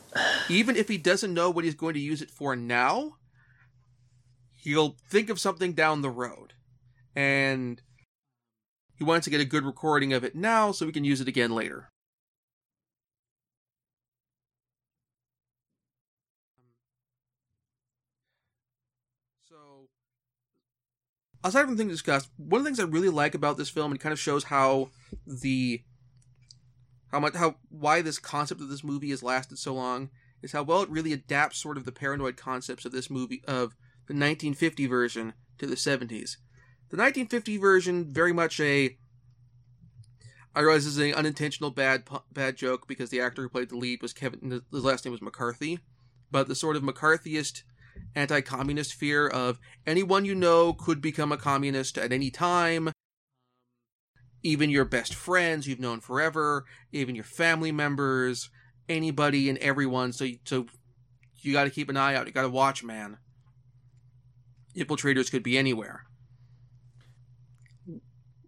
even 0.48 0.76
if 0.76 0.88
he 0.88 0.98
doesn't 0.98 1.34
know 1.34 1.50
what 1.50 1.64
he's 1.64 1.74
going 1.74 1.94
to 1.94 2.00
use 2.00 2.22
it 2.22 2.30
for 2.30 2.54
now, 2.54 3.16
he'll 4.54 4.96
think 5.08 5.30
of 5.30 5.40
something 5.40 5.72
down 5.72 6.02
the 6.02 6.11
road. 6.11 6.54
And 7.16 7.80
he 8.94 9.04
wants 9.04 9.24
to 9.24 9.30
get 9.30 9.40
a 9.40 9.44
good 9.44 9.64
recording 9.64 10.12
of 10.12 10.24
it 10.24 10.34
now 10.34 10.72
so 10.72 10.87
we 10.87 10.92
can 10.92 11.04
use 11.04 11.20
it 11.20 11.28
again 11.28 11.52
later. 11.52 11.88
So, 19.48 19.88
aside 21.44 21.64
from 21.64 21.77
things 21.77 21.92
discussed, 21.92 22.31
one 22.37 22.61
of 22.61 22.64
the 22.64 22.68
things 22.68 22.81
I 22.81 22.85
really 22.85 23.09
like 23.09 23.35
about 23.35 23.57
this 23.57 23.70
film, 23.70 23.92
and 23.92 24.01
kind 24.01 24.12
of 24.12 24.18
shows 24.18 24.44
how 24.44 24.90
the 25.27 25.83
how 27.11 27.20
much 27.20 27.35
how 27.35 27.57
why 27.68 28.03
this 28.03 28.18
concept 28.18 28.61
of 28.61 28.68
this 28.68 28.85
movie 28.85 29.11
has 29.11 29.22
lasted 29.22 29.59
so 29.59 29.74
long 29.74 30.11
is 30.42 30.53
how 30.53 30.62
well 30.62 30.83
it 30.83 30.90
really 30.90 31.12
adapts 31.12 31.59
sort 31.59 31.77
of 31.77 31.85
the 31.85 31.92
paranoid 31.92 32.37
concepts 32.37 32.85
of 32.85 32.92
this 32.92 33.11
movie 33.11 33.42
of 33.46 33.74
the 34.07 34.14
1950 34.14 34.87
version 34.87 35.35
to 35.59 35.66
the 35.66 35.74
70s. 35.74 36.37
The 36.90 36.96
1950 36.96 37.57
version 37.59 38.12
very 38.12 38.33
much 38.33 38.61
a 38.61 38.96
I 40.55 40.61
realize 40.61 40.85
this 40.85 40.96
is 40.96 40.98
an 40.98 41.14
unintentional 41.14 41.70
bad 41.70 42.05
bad 42.33 42.57
joke 42.57 42.88
because 42.88 43.11
the 43.11 43.20
actor 43.20 43.42
who 43.42 43.48
played 43.48 43.68
the 43.68 43.77
lead 43.77 44.03
was 44.03 44.12
Kevin 44.12 44.62
his 44.72 44.85
last 44.85 45.05
name 45.05 45.12
was 45.12 45.22
McCarthy, 45.22 45.79
but 46.31 46.48
the 46.48 46.55
sort 46.55 46.77
of 46.77 46.83
McCarthyist 46.83 47.62
anti-communist 48.14 48.94
fear 48.94 49.26
of 49.26 49.58
anyone 49.87 50.24
you 50.24 50.34
know 50.34 50.72
could 50.72 51.00
become 51.00 51.32
a 51.32 51.37
communist 51.37 51.98
at 51.98 52.12
any 52.12 52.30
time 52.30 52.90
even 54.42 54.70
your 54.70 54.84
best 54.84 55.14
friends 55.14 55.66
you've 55.66 55.80
known 55.80 56.00
forever, 56.00 56.64
even 56.92 57.14
your 57.14 57.24
family 57.24 57.72
members, 57.72 58.50
anybody 58.88 59.48
and 59.48 59.58
everyone. 59.58 60.12
So, 60.12 60.26
so 60.44 60.66
you 61.40 61.52
got 61.52 61.64
to 61.64 61.70
keep 61.70 61.88
an 61.88 61.96
eye 61.96 62.14
out. 62.14 62.26
You 62.26 62.32
got 62.32 62.42
to 62.42 62.48
watch, 62.48 62.84
man. 62.84 63.18
Infiltrators 64.76 65.30
could 65.30 65.42
be 65.42 65.58
anywhere. 65.58 66.04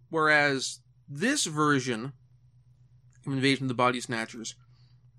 Whereas 0.09 0.79
this 1.07 1.45
version 1.45 2.13
of 3.25 3.33
Invasion 3.33 3.65
of 3.65 3.69
the 3.69 3.73
Body 3.73 3.99
Snatchers, 4.01 4.55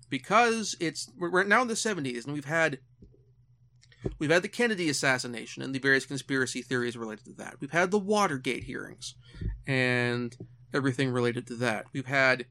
because 0.09 0.75
it's 0.79 1.09
we're 1.17 1.43
now 1.43 1.61
in 1.61 1.67
the 1.67 1.73
'70s 1.73 2.25
and 2.25 2.33
we've 2.33 2.45
had 2.45 2.79
we've 4.19 4.31
had 4.31 4.41
the 4.41 4.49
Kennedy 4.49 4.89
assassination 4.89 5.63
and 5.63 5.73
the 5.73 5.79
various 5.79 6.05
conspiracy 6.05 6.61
theories 6.61 6.97
related 6.97 7.25
to 7.25 7.33
that. 7.33 7.55
We've 7.59 7.71
had 7.71 7.91
the 7.91 7.99
Watergate 7.99 8.63
hearings 8.63 9.15
and 9.67 10.35
everything 10.73 11.11
related 11.11 11.47
to 11.47 11.55
that. 11.55 11.85
We've 11.93 12.05
had 12.05 12.45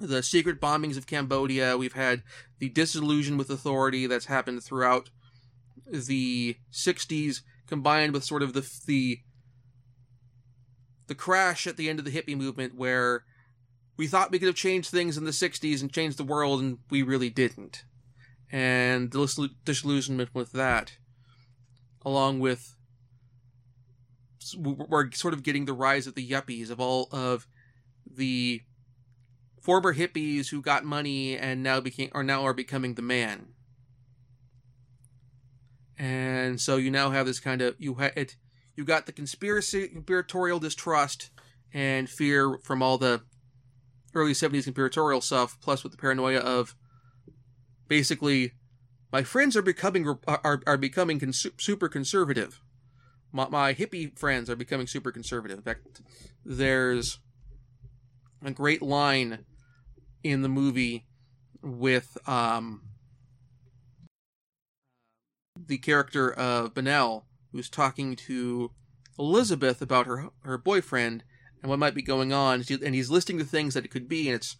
the 0.00 0.22
secret 0.22 0.60
bombings 0.60 0.96
of 0.96 1.06
Cambodia. 1.06 1.76
We've 1.76 1.94
had 1.94 2.22
the 2.58 2.68
disillusion 2.68 3.36
with 3.36 3.50
authority 3.50 4.06
that's 4.06 4.26
happened 4.26 4.62
throughout 4.62 5.10
the 5.86 6.56
60s 6.72 7.42
combined 7.66 8.12
with 8.12 8.24
sort 8.24 8.42
of 8.42 8.52
the 8.52 8.68
the 8.86 9.20
the 11.06 11.14
crash 11.14 11.66
at 11.66 11.76
the 11.76 11.88
end 11.88 11.98
of 11.98 12.04
the 12.04 12.10
hippie 12.10 12.36
movement 12.36 12.74
where 12.74 13.24
we 13.96 14.06
thought 14.06 14.30
we 14.30 14.38
could 14.38 14.48
have 14.48 14.56
changed 14.56 14.90
things 14.90 15.16
in 15.16 15.24
the 15.24 15.30
60s 15.30 15.80
and 15.80 15.92
changed 15.92 16.16
the 16.16 16.24
world 16.24 16.60
and 16.60 16.78
we 16.90 17.02
really 17.02 17.30
didn't. 17.30 17.84
And 18.54 19.10
disillusionment 19.10 20.30
with 20.32 20.52
that 20.52 20.92
along 22.02 22.38
with 22.38 22.76
we're 24.56 25.10
sort 25.10 25.34
of 25.34 25.42
getting 25.42 25.64
the 25.64 25.72
rise 25.72 26.06
of 26.06 26.14
the 26.14 26.30
yuppies 26.30 26.70
of 26.70 26.78
all 26.78 27.08
of 27.10 27.48
the 28.08 28.60
former 29.60 29.94
hippies 29.94 30.50
who 30.50 30.62
got 30.62 30.84
money 30.84 31.36
and 31.36 31.64
now 31.64 31.80
became 31.80 32.10
or 32.14 32.22
now 32.22 32.44
are 32.44 32.54
becoming 32.54 32.94
the 32.94 33.02
man. 33.02 33.48
And 35.98 36.60
so 36.60 36.76
you 36.76 36.92
now 36.92 37.10
have 37.10 37.26
this 37.26 37.40
kind 37.40 37.60
of 37.60 37.74
you 37.80 37.94
ha- 37.94 38.10
it 38.14 38.36
you 38.76 38.84
got 38.84 39.06
the 39.06 39.12
conspiracy 39.12 39.88
conspiratorial 39.88 40.60
distrust 40.60 41.30
and 41.72 42.08
fear 42.08 42.56
from 42.62 42.84
all 42.84 42.98
the 42.98 43.22
early 44.14 44.32
70s 44.32 44.62
conspiratorial 44.62 45.20
stuff 45.22 45.58
plus 45.60 45.82
with 45.82 45.90
the 45.90 45.98
paranoia 45.98 46.38
of 46.38 46.76
basically 47.88 48.52
my 49.12 49.22
friends 49.22 49.56
are 49.56 49.62
becoming 49.62 50.06
are 50.26 50.62
are 50.66 50.76
becoming 50.76 51.18
cons- 51.18 51.46
super 51.58 51.88
conservative 51.88 52.60
my, 53.34 53.48
my 53.48 53.74
hippie 53.74 54.16
friends 54.16 54.48
are 54.48 54.56
becoming 54.56 54.86
super 54.86 55.10
conservative. 55.10 55.58
In 55.58 55.64
fact, 55.64 56.00
there's 56.44 57.18
a 58.44 58.52
great 58.52 58.80
line 58.80 59.44
in 60.22 60.42
the 60.42 60.48
movie 60.48 61.06
with 61.60 62.16
um 62.28 62.82
the 65.66 65.78
character 65.78 66.32
of 66.32 66.74
Bennell, 66.74 67.26
who's 67.52 67.68
talking 67.68 68.16
to 68.16 68.70
Elizabeth 69.18 69.82
about 69.82 70.06
her 70.06 70.28
her 70.44 70.56
boyfriend 70.58 71.24
and 71.60 71.68
what 71.70 71.78
might 71.78 71.94
be 71.94 72.02
going 72.02 72.32
on, 72.32 72.62
and 72.70 72.94
he's 72.94 73.10
listing 73.10 73.38
the 73.38 73.44
things 73.44 73.74
that 73.74 73.84
it 73.84 73.90
could 73.90 74.08
be, 74.08 74.28
and 74.28 74.36
it's 74.36 74.56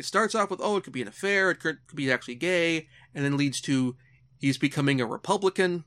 it 0.00 0.06
starts 0.06 0.34
off 0.34 0.50
with 0.50 0.60
oh, 0.62 0.78
it 0.78 0.84
could 0.84 0.92
be 0.92 1.02
an 1.02 1.08
affair, 1.08 1.50
it 1.50 1.60
could, 1.60 1.86
could 1.86 1.96
be 1.96 2.10
actually 2.10 2.34
gay, 2.34 2.88
and 3.14 3.24
then 3.24 3.36
leads 3.36 3.60
to 3.62 3.96
he's 4.38 4.58
becoming 4.58 5.00
a 5.00 5.06
Republican. 5.06 5.84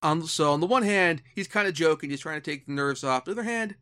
On, 0.00 0.22
so 0.22 0.52
on 0.52 0.60
the 0.60 0.66
one 0.66 0.84
hand, 0.84 1.22
he's 1.34 1.48
kind 1.48 1.66
of 1.66 1.74
joking, 1.74 2.10
he's 2.10 2.20
trying 2.20 2.40
to 2.40 2.50
take 2.50 2.66
the 2.66 2.72
nerves 2.72 3.02
off. 3.02 3.26
On 3.26 3.34
the 3.34 3.40
other 3.40 3.50
hand, 3.50 3.74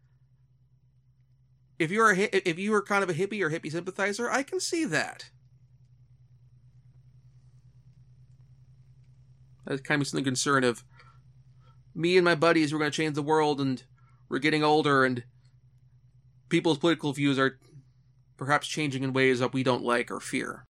if 1.79 1.91
you're 1.91 2.13
a 2.13 2.49
if 2.49 2.59
you 2.59 2.71
were 2.73 2.83
kind 2.83 3.05
of 3.05 3.11
a 3.11 3.15
hippie 3.15 3.43
or 3.43 3.51
hippie 3.51 3.71
sympathizer, 3.71 4.31
I 4.31 4.43
can 4.43 4.61
see 4.61 4.87
that. 4.87 5.31
That's 9.67 9.83
kind 9.83 10.01
of 10.01 10.09
something 10.09 10.25
concern 10.25 10.65
of 10.65 10.85
me 11.95 12.17
and 12.17 12.25
my 12.25 12.35
buddies. 12.35 12.73
We're 12.73 12.79
going 12.79 12.91
to 12.91 12.97
change 12.97 13.15
the 13.15 13.23
world, 13.23 13.61
and 13.61 13.83
we're 14.29 14.39
getting 14.39 14.63
older, 14.63 15.05
and 15.05 15.25
people's 16.49 16.79
political 16.79 17.13
views 17.13 17.39
are 17.39 17.59
perhaps 18.37 18.69
changing 18.69 19.03
in 19.03 19.13
ways 19.13 19.41
that 19.41 19.53
we 19.53 19.63
don't 19.63 19.83
like 19.83 20.11
or 20.11 20.21
fear. 20.21 20.65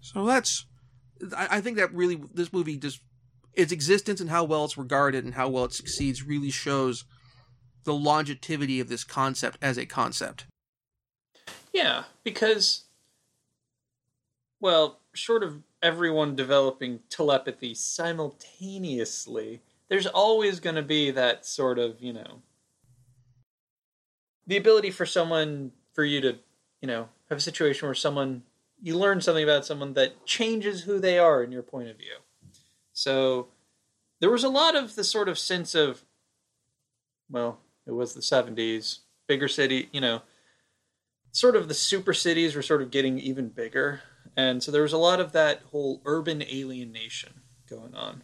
So 0.00 0.24
that's, 0.24 0.64
I, 1.36 1.60
think 1.60 1.76
that 1.78 1.92
really 1.92 2.20
this 2.32 2.52
movie 2.52 2.76
just 2.76 3.00
its 3.54 3.72
existence 3.72 4.20
and 4.20 4.30
how 4.30 4.44
well 4.44 4.64
it's 4.64 4.78
regarded 4.78 5.24
and 5.24 5.34
how 5.34 5.48
well 5.48 5.64
it 5.64 5.72
succeeds 5.72 6.22
really 6.22 6.50
shows 6.50 7.04
the 7.82 7.92
longevity 7.92 8.78
of 8.78 8.88
this 8.88 9.02
concept 9.02 9.58
as 9.60 9.76
a 9.76 9.84
concept. 9.84 10.46
Yeah, 11.72 12.04
because 12.22 12.85
well, 14.60 15.00
short 15.12 15.42
of 15.42 15.62
everyone 15.82 16.34
developing 16.34 17.00
telepathy 17.10 17.74
simultaneously, 17.74 19.62
there's 19.88 20.06
always 20.06 20.60
going 20.60 20.76
to 20.76 20.82
be 20.82 21.10
that 21.10 21.46
sort 21.46 21.78
of, 21.78 22.00
you 22.00 22.12
know, 22.12 22.42
the 24.46 24.56
ability 24.56 24.90
for 24.90 25.06
someone 25.06 25.72
for 25.92 26.04
you 26.04 26.20
to, 26.20 26.38
you 26.80 26.88
know, 26.88 27.08
have 27.28 27.38
a 27.38 27.42
situation 27.42 27.86
where 27.86 27.94
someone 27.94 28.42
you 28.82 28.96
learn 28.96 29.20
something 29.20 29.44
about 29.44 29.64
someone 29.64 29.94
that 29.94 30.26
changes 30.26 30.82
who 30.82 30.98
they 30.98 31.18
are 31.18 31.42
in 31.42 31.50
your 31.50 31.62
point 31.62 31.88
of 31.88 31.96
view. 31.96 32.16
So 32.92 33.48
there 34.20 34.30
was 34.30 34.44
a 34.44 34.48
lot 34.48 34.74
of 34.74 34.94
the 34.94 35.04
sort 35.04 35.28
of 35.28 35.38
sense 35.38 35.74
of, 35.74 36.04
well, 37.30 37.58
it 37.86 37.92
was 37.92 38.14
the 38.14 38.20
70s, 38.20 39.00
bigger 39.26 39.48
city, 39.48 39.88
you 39.92 40.00
know, 40.00 40.22
sort 41.32 41.56
of 41.56 41.68
the 41.68 41.74
super 41.74 42.12
cities 42.12 42.54
were 42.54 42.62
sort 42.62 42.82
of 42.82 42.90
getting 42.90 43.18
even 43.18 43.48
bigger. 43.48 44.02
And 44.36 44.62
so 44.62 44.70
there 44.70 44.82
was 44.82 44.92
a 44.92 44.98
lot 44.98 45.20
of 45.20 45.32
that 45.32 45.62
whole 45.70 46.02
urban 46.04 46.42
alienation 46.42 47.40
going 47.68 47.94
on 47.94 48.22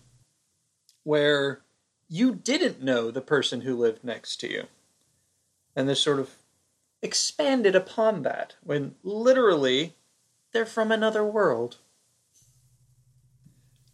where 1.04 1.62
you 2.08 2.34
didn't 2.34 2.82
know 2.82 3.10
the 3.10 3.20
person 3.20 3.62
who 3.62 3.76
lived 3.76 4.04
next 4.04 4.36
to 4.40 4.50
you. 4.50 4.66
And 5.74 5.88
this 5.88 6.00
sort 6.00 6.20
of 6.20 6.36
expanded 7.00 7.74
upon 7.74 8.22
that 8.22 8.54
when 8.62 8.94
literally 9.02 9.94
they're 10.52 10.66
from 10.66 10.92
another 10.92 11.24
world 11.24 11.78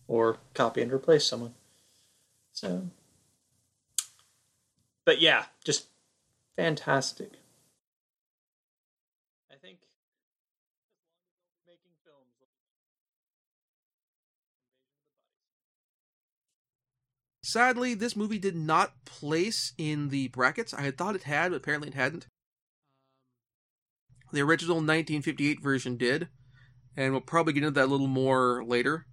or 0.09 0.39
copy 0.55 0.83
and 0.83 0.93
replace 0.93 1.25
someone. 1.25 1.55
So, 2.53 2.89
but 5.05 5.21
yeah, 5.21 5.45
just 5.65 5.87
fantastic. 6.57 7.33
I 9.51 9.55
think 9.63 9.79
making 11.67 11.93
films. 12.05 12.35
Sadly, 17.49 17.95
this 17.95 18.15
movie 18.15 18.39
did 18.39 18.55
not 18.55 19.07
place 19.07 19.73
in 19.79 20.11
the 20.11 20.29
brackets. 20.29 20.75
I 20.75 20.83
had 20.83 20.99
thought 20.99 21.15
it 21.15 21.23
had, 21.23 21.51
but 21.51 21.57
apparently 21.57 21.89
it 21.89 21.95
hadn't. 21.95 22.27
The 24.31 24.43
original 24.43 24.77
1958 24.77 25.63
version 25.63 25.97
did, 25.97 26.29
and 26.95 27.13
we'll 27.13 27.23
probably 27.23 27.55
get 27.55 27.63
into 27.63 27.71
that 27.71 27.87
a 27.87 27.91
little 27.91 28.07
more 28.07 28.63
later. 28.67 29.07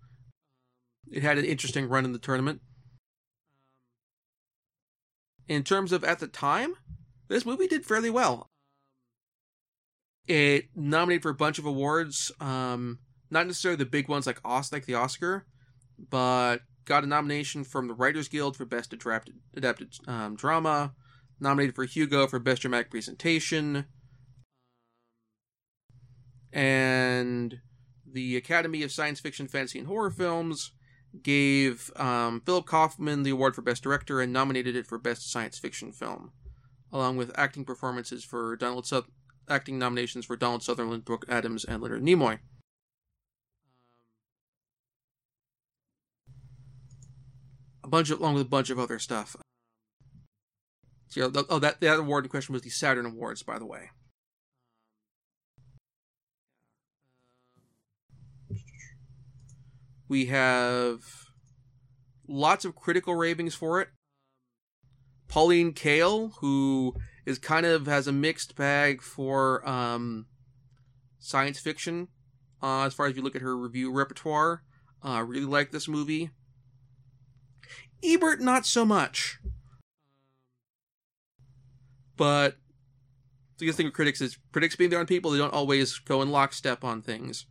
It 1.10 1.24
had 1.24 1.38
an 1.38 1.46
interesting 1.46 1.88
run 1.88 2.04
in 2.04 2.12
the 2.12 2.20
tournament. 2.20 2.60
In 5.48 5.64
terms 5.64 5.94
of 5.94 6.04
at 6.04 6.20
the 6.20 6.28
time, 6.28 6.76
this 7.30 7.46
movie 7.46 7.68
did 7.68 7.86
fairly 7.86 8.10
well. 8.10 8.50
It 10.28 10.66
nominated 10.76 11.24
for 11.24 11.30
a 11.30 11.36
bunch 11.36 11.58
of 11.58 11.66
awards, 11.66 12.34
um, 12.42 13.00
not 13.32 13.48
necessarily 13.48 13.78
the 13.78 13.86
big 13.86 14.10
ones 14.10 14.28
like 14.28 14.42
like 14.44 14.86
the 14.88 14.96
Oscar, 14.96 15.46
but 16.10 16.60
got 16.86 17.04
a 17.04 17.08
nomination 17.08 17.64
from 17.64 17.88
the 17.88 17.94
Writers 17.94 18.28
Guild 18.28 18.56
for 18.56 18.66
Best 18.66 18.94
Adapted, 18.94 19.36
adapted 19.56 19.94
um, 20.08 20.36
Drama, 20.36 20.94
nominated 21.40 21.76
for 21.76 21.86
Hugo 21.86 22.28
for 22.28 22.40
Best 22.40 22.62
Dramatic 22.62 22.90
Presentation, 22.90 23.86
and 26.54 27.60
the 28.10 28.38
Academy 28.38 28.84
of 28.84 28.92
Science 28.92 29.20
Fiction, 29.20 29.48
Fantasy, 29.48 29.80
and 29.80 29.88
Horror 29.88 30.12
Films 30.12 30.72
gave 31.22 31.92
um, 31.96 32.42
Philip 32.46 32.66
Kaufman 32.66 33.24
the 33.24 33.32
award 33.32 33.56
for 33.56 33.62
Best 33.62 33.84
Director 33.84 34.22
and 34.22 34.32
nominated 34.32 34.76
it 34.76 34.88
for 34.88 34.98
Best 34.98 35.32
Science 35.32 35.58
Fiction 35.58 35.92
Film, 35.92 36.32
along 36.92 37.18
with 37.18 37.32
acting 37.36 37.66
performances 37.66 38.24
for 38.24 38.56
Donald 38.56 38.88
acting 39.48 39.78
nominations 39.78 40.26
for 40.26 40.36
Donald 40.36 40.64
Sutherland, 40.64 41.06
Brooke 41.06 41.26
Adams, 41.30 41.66
and 41.66 41.82
Leonard 41.82 42.04
Nimoy. 42.04 42.40
A 47.86 47.88
bunch 47.88 48.10
of, 48.10 48.20
along 48.20 48.34
with 48.34 48.42
a 48.42 48.50
bunch 48.50 48.72
of 48.72 48.80
other 48.80 48.98
stuff. 48.98 49.36
So, 51.08 51.32
oh, 51.50 51.60
that 51.60 51.80
that 51.82 52.00
award 52.00 52.26
in 52.26 52.30
question 52.30 52.54
was 52.54 52.64
the 52.64 52.72
Saturn 52.72 53.06
Awards, 53.06 53.44
by 53.44 53.60
the 53.60 53.66
way. 53.68 53.92
We 60.08 60.26
have 60.26 61.02
lots 62.28 62.66
of 62.66 62.74
critical 62.74 63.14
ravings 63.14 63.54
for 63.54 63.80
it. 63.82 63.90
Pauline 65.28 65.74
Kael, 65.74 66.32
who 66.40 66.96
is 67.24 67.38
kind 67.38 67.68
of 67.68 67.86
has 67.86 68.08
a 68.08 68.12
mixed 68.12 68.56
bag 68.56 69.04
for 69.04 69.68
um, 69.70 70.26
science 71.20 71.60
fiction, 71.60 72.08
uh, 72.64 72.86
as 72.86 72.96
far 72.96 73.06
as 73.06 73.16
you 73.16 73.22
look 73.22 73.36
at 73.36 73.44
her 73.44 73.56
review 73.56 73.92
repertoire, 73.92 74.64
uh, 75.04 75.24
really 75.24 75.46
like 75.46 75.70
this 75.70 75.88
movie. 75.88 76.32
Ebert, 78.06 78.42
not 78.42 78.66
so 78.66 78.86
much. 78.86 79.40
But 82.18 82.58
the 83.58 83.66
good 83.66 83.76
thing 83.76 83.86
with 83.86 83.94
critics 83.94 84.22
is 84.22 84.38
critics 84.52 84.76
being 84.76 84.90
their 84.90 85.00
own 85.00 85.06
people, 85.06 85.32
they 85.32 85.38
don't 85.38 85.54
always 85.54 86.00
go 86.00 86.22
in 86.22 86.32
lockstep 86.32 86.84
on 86.84 87.02
things. 87.02 87.46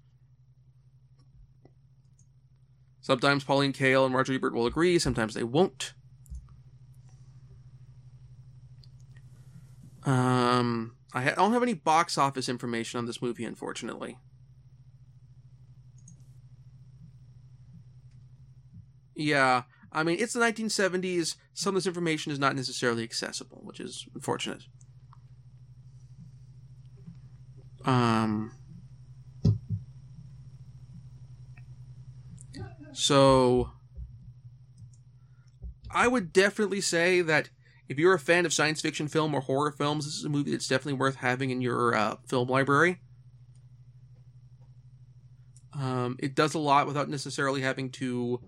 Sometimes 3.00 3.44
Pauline 3.44 3.72
Kael 3.74 4.06
and 4.06 4.14
Roger 4.14 4.32
Ebert 4.32 4.54
will 4.54 4.66
agree, 4.66 4.98
sometimes 4.98 5.34
they 5.34 5.42
won't. 5.42 5.92
Um, 10.04 10.96
I 11.12 11.30
don't 11.30 11.52
have 11.52 11.62
any 11.62 11.74
box 11.74 12.18
office 12.18 12.48
information 12.48 12.98
on 12.98 13.06
this 13.06 13.22
movie, 13.22 13.44
unfortunately. 13.44 14.18
Yeah, 19.14 19.62
I 19.94 20.02
mean, 20.02 20.18
it's 20.18 20.32
the 20.32 20.40
1970s. 20.40 21.36
Some 21.54 21.76
of 21.76 21.82
this 21.82 21.86
information 21.86 22.32
is 22.32 22.38
not 22.38 22.56
necessarily 22.56 23.04
accessible, 23.04 23.60
which 23.62 23.78
is 23.80 24.06
unfortunate. 24.14 24.64
Um, 27.84 28.50
So 32.94 33.70
I 35.90 36.06
would 36.06 36.32
definitely 36.32 36.80
say 36.80 37.20
that 37.22 37.50
if 37.88 37.98
you're 37.98 38.14
a 38.14 38.20
fan 38.20 38.46
of 38.46 38.52
science 38.52 38.80
fiction 38.80 39.08
film 39.08 39.34
or 39.34 39.40
horror 39.40 39.72
films, 39.72 40.04
this 40.04 40.14
is 40.14 40.24
a 40.24 40.28
movie 40.28 40.52
that's 40.52 40.68
definitely 40.68 40.94
worth 40.94 41.16
having 41.16 41.50
in 41.50 41.60
your 41.60 41.94
uh, 41.94 42.16
film 42.26 42.48
library. 42.48 43.00
Um, 45.74 46.16
it 46.20 46.36
does 46.36 46.54
a 46.54 46.60
lot 46.60 46.86
without 46.86 47.08
necessarily 47.08 47.62
having 47.62 47.90
to 47.90 48.40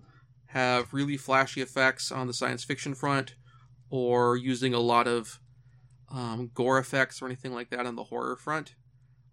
have 0.57 0.91
really 0.91 1.17
flashy 1.17 1.61
effects 1.61 2.11
on 2.11 2.25
the 2.25 2.33
science 2.33 2.63
fiction 2.63 2.95
front 2.95 3.35
or 3.91 4.35
using 4.35 4.73
a 4.73 4.79
lot 4.79 5.07
of 5.07 5.39
um, 6.11 6.49
gore 6.53 6.79
effects 6.79 7.21
or 7.21 7.27
anything 7.27 7.53
like 7.53 7.69
that 7.69 7.85
on 7.85 7.95
the 7.95 8.05
horror 8.05 8.35
front 8.35 8.73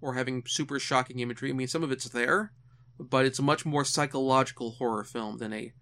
or 0.03 0.15
having 0.15 0.43
super 0.47 0.79
shocking 0.79 1.21
imagery. 1.21 1.49
I 1.51 1.55
mean, 1.55 1.67
some 1.69 1.83
of 1.83 1.91
it's 1.91 2.09
there, 2.11 2.53
but 2.99 3.25
it's 3.25 3.39
a 3.39 3.43
much 3.43 3.65
more 3.65 3.85
psychological 3.87 4.73
horror 4.73 5.05
film 5.05 5.39
than 5.39 5.55
a 5.55 5.73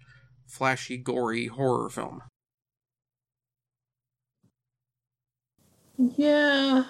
flashy, 0.47 0.97
gory 0.97 1.49
horror 1.49 1.91
film. 1.91 2.23
Yeah. 5.99 6.85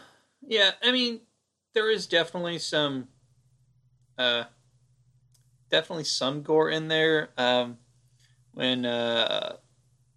Yeah, 0.46 0.72
I 0.82 0.92
mean, 0.92 1.22
there 1.74 1.90
is 1.90 2.06
definitely 2.06 2.58
some 2.58 3.08
uh 4.18 4.44
definitely 5.70 6.04
some 6.04 6.42
gore 6.42 6.68
in 6.68 6.88
there. 6.88 7.30
Um 7.38 7.78
when 8.52 8.84
uh 8.86 9.56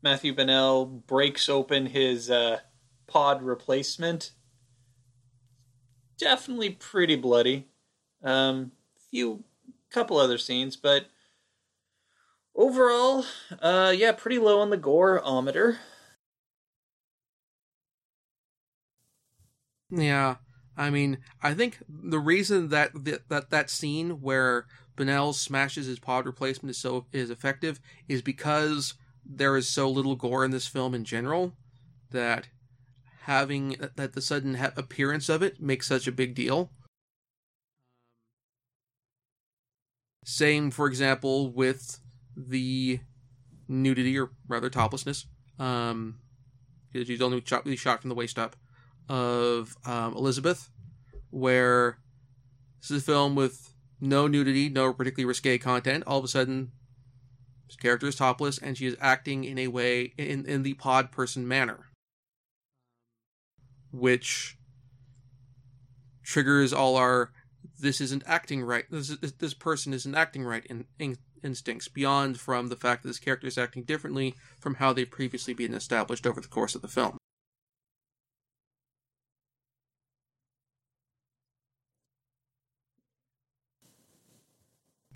Matthew 0.02 0.34
Bennell 0.34 0.86
breaks 0.86 1.50
open 1.50 1.88
his 1.88 2.30
uh 2.30 2.60
pod 3.08 3.42
replacement. 3.42 4.32
Definitely 6.18 6.72
pretty 6.72 7.16
bloody. 7.16 7.68
Um 8.24 8.72
few 9.12 9.44
couple 9.90 10.18
other 10.18 10.38
scenes, 10.38 10.76
but 10.76 11.06
overall, 12.56 13.26
uh 13.62 13.94
yeah, 13.96 14.12
pretty 14.12 14.40
low 14.40 14.60
on 14.60 14.70
the 14.70 14.78
gore 14.78 15.22
ometer. 15.24 15.80
Yeah, 19.90 20.36
I 20.78 20.90
mean, 20.90 21.20
I 21.42 21.54
think 21.54 21.82
the 21.88 22.20
reason 22.20 22.70
that 22.70 22.92
that 23.06 23.30
that, 23.30 23.50
that 23.50 23.70
scene 23.70 24.22
where 24.22 24.66
Bennell 24.96 25.34
smashes 25.34 25.88
his 25.88 26.00
pod 26.00 26.26
replacement 26.26 26.72
is 26.72 26.78
so 26.78 27.06
is 27.12 27.30
effective 27.30 27.80
is 28.08 28.22
because 28.22 28.94
there 29.26 29.58
is 29.58 29.68
so 29.68 29.90
little 29.90 30.16
gore 30.16 30.46
in 30.46 30.52
this 30.52 30.68
film 30.68 30.94
in 30.94 31.04
general 31.04 31.54
that 32.12 32.48
having 33.24 33.76
that 33.96 34.14
the 34.14 34.22
sudden 34.22 34.56
ha- 34.56 34.72
appearance 34.78 35.30
of 35.30 35.42
it 35.42 35.62
makes 35.62 35.88
such 35.88 36.08
a 36.08 36.12
big 36.12 36.36
deal. 36.36 36.72
Same, 40.24 40.72
for 40.72 40.88
example, 40.88 41.52
with 41.52 42.00
the 42.36 43.00
nudity 43.68 44.18
or 44.18 44.32
rather 44.48 44.70
toplessness. 44.70 45.28
Um, 45.60 46.20
because 46.92 47.08
she's 47.08 47.22
only 47.22 47.44
shot, 47.46 47.68
shot 47.78 48.02
from 48.02 48.10
the 48.10 48.16
waist 48.16 48.40
up 48.40 48.56
of 49.10 49.76
um, 49.86 50.16
Elizabeth, 50.16 50.70
where 51.30 52.00
this 52.82 52.92
is 52.92 53.02
a 53.02 53.06
film 53.06 53.36
with 53.36 53.75
no 54.06 54.28
nudity, 54.28 54.70
no 54.70 54.94
particularly 54.94 55.26
risque 55.26 55.58
content. 55.58 56.04
All 56.08 56.20
of 56.20 56.26
a 56.26 56.28
sudden, 56.28 56.72
this 57.68 57.76
character 57.76 58.08
is 58.08 58.16
topless, 58.16 58.58
and 58.58 58.78
she 58.78 58.86
is 58.86 58.96
acting 59.00 59.44
in 59.44 59.58
a 59.58 59.68
way 59.68 60.14
in 60.18 60.46
in 60.46 60.64
the 60.64 60.76
pod 60.76 61.12
person 61.12 61.48
manner, 61.48 61.88
which 63.92 64.58
triggers 66.24 66.74
all 66.74 66.96
our 66.96 67.32
this 67.80 68.00
isn't 68.02 68.24
acting 68.26 68.64
right. 68.64 68.86
This 68.90 69.10
this, 69.40 69.54
person 69.54 69.94
isn't 69.94 70.16
acting 70.16 70.44
right 70.44 70.66
in, 70.68 70.86
in 71.00 71.18
instincts 71.44 71.88
beyond 71.88 72.40
from 72.40 72.68
the 72.68 72.76
fact 72.76 73.04
that 73.04 73.10
this 73.10 73.20
character 73.20 73.48
is 73.48 73.58
acting 73.58 73.84
differently 73.84 74.36
from 74.60 74.76
how 74.76 74.94
they've 74.94 75.10
previously 75.10 75.54
been 75.54 75.74
established 75.74 76.26
over 76.26 76.42
the 76.42 76.48
course 76.48 76.76
of 76.76 76.82
the 76.82 76.88
film. 76.88 77.18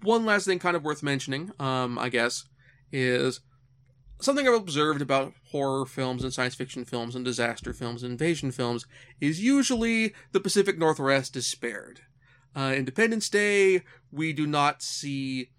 One 0.01 0.25
last 0.25 0.45
thing 0.45 0.59
kind 0.59 0.75
of 0.75 0.83
worth 0.83 1.03
mentioning, 1.03 1.51
um, 1.59 1.99
I 1.99 2.09
guess, 2.09 2.45
is 2.91 3.41
something 4.21 4.47
I've 4.47 4.53
observed 4.53 5.01
about 5.01 5.33
horror 5.51 5.85
films 5.85 6.23
and 6.23 6.33
science 6.33 6.55
fiction 6.55 6.85
films 6.85 7.15
and 7.15 7.25
disaster 7.25 7.73
films 7.73 8.03
and 8.03 8.11
invasion 8.11 8.51
films 8.51 8.85
is 9.19 9.41
usually 9.41 10.13
the 10.31 10.39
Pacific 10.39 10.77
Northwest 10.77 11.35
is 11.35 11.47
spared. 11.47 12.01
Uh, 12.55 12.73
Independence 12.75 13.29
Day, 13.29 13.83
we 14.11 14.33
do 14.33 14.47
not 14.47 14.81
see 14.81 15.49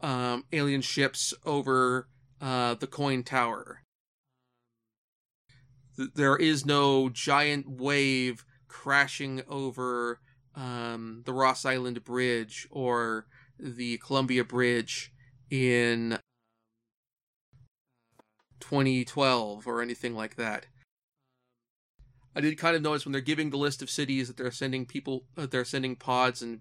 um, 0.00 0.44
alien 0.52 0.80
ships 0.80 1.32
over 1.44 2.08
uh, 2.40 2.74
the 2.74 2.86
KOIN 2.86 3.22
Tower. 3.22 3.82
There 5.96 6.36
is 6.36 6.66
no 6.66 7.08
giant 7.08 7.68
wave 7.68 8.44
crashing 8.66 9.42
over 9.48 10.20
um, 10.54 11.22
the 11.24 11.32
Ross 11.32 11.64
Island 11.64 12.02
Bridge 12.04 12.66
or 12.70 13.26
the 13.62 13.98
Columbia 13.98 14.44
Bridge 14.44 15.12
in 15.50 16.18
2012 18.60 19.66
or 19.66 19.80
anything 19.80 20.14
like 20.14 20.36
that. 20.36 20.66
I 22.34 22.40
did 22.40 22.58
kind 22.58 22.74
of 22.74 22.82
notice 22.82 23.04
when 23.04 23.12
they're 23.12 23.20
giving 23.20 23.50
the 23.50 23.58
list 23.58 23.82
of 23.82 23.90
cities 23.90 24.28
that 24.28 24.36
they're 24.36 24.50
sending 24.50 24.86
people, 24.86 25.24
that 25.36 25.50
they're 25.50 25.64
sending 25.64 25.96
pods 25.96 26.42
and 26.42 26.60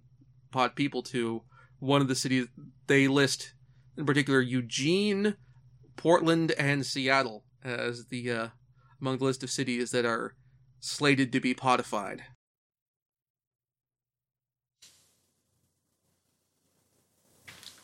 pod 0.52 0.76
people 0.76 1.02
to. 1.04 1.44
One 1.80 2.02
of 2.02 2.08
the 2.08 2.16
cities 2.16 2.48
they 2.88 3.08
list, 3.08 3.54
in 3.98 4.06
particular, 4.06 4.42
Eugene, 4.42 5.38
Portland, 5.96 6.52
and 6.52 6.86
Seattle 6.86 7.46
as 7.64 8.08
the 8.08 8.32
uh, 8.32 8.48
among 9.00 9.18
the 9.18 9.26
list 9.26 9.44
of 9.44 9.50
cities 9.50 9.92
that 9.92 10.06
are 10.06 10.36
slated 10.80 11.32
to 11.32 11.40
be 11.40 11.54
podified. 11.54 12.24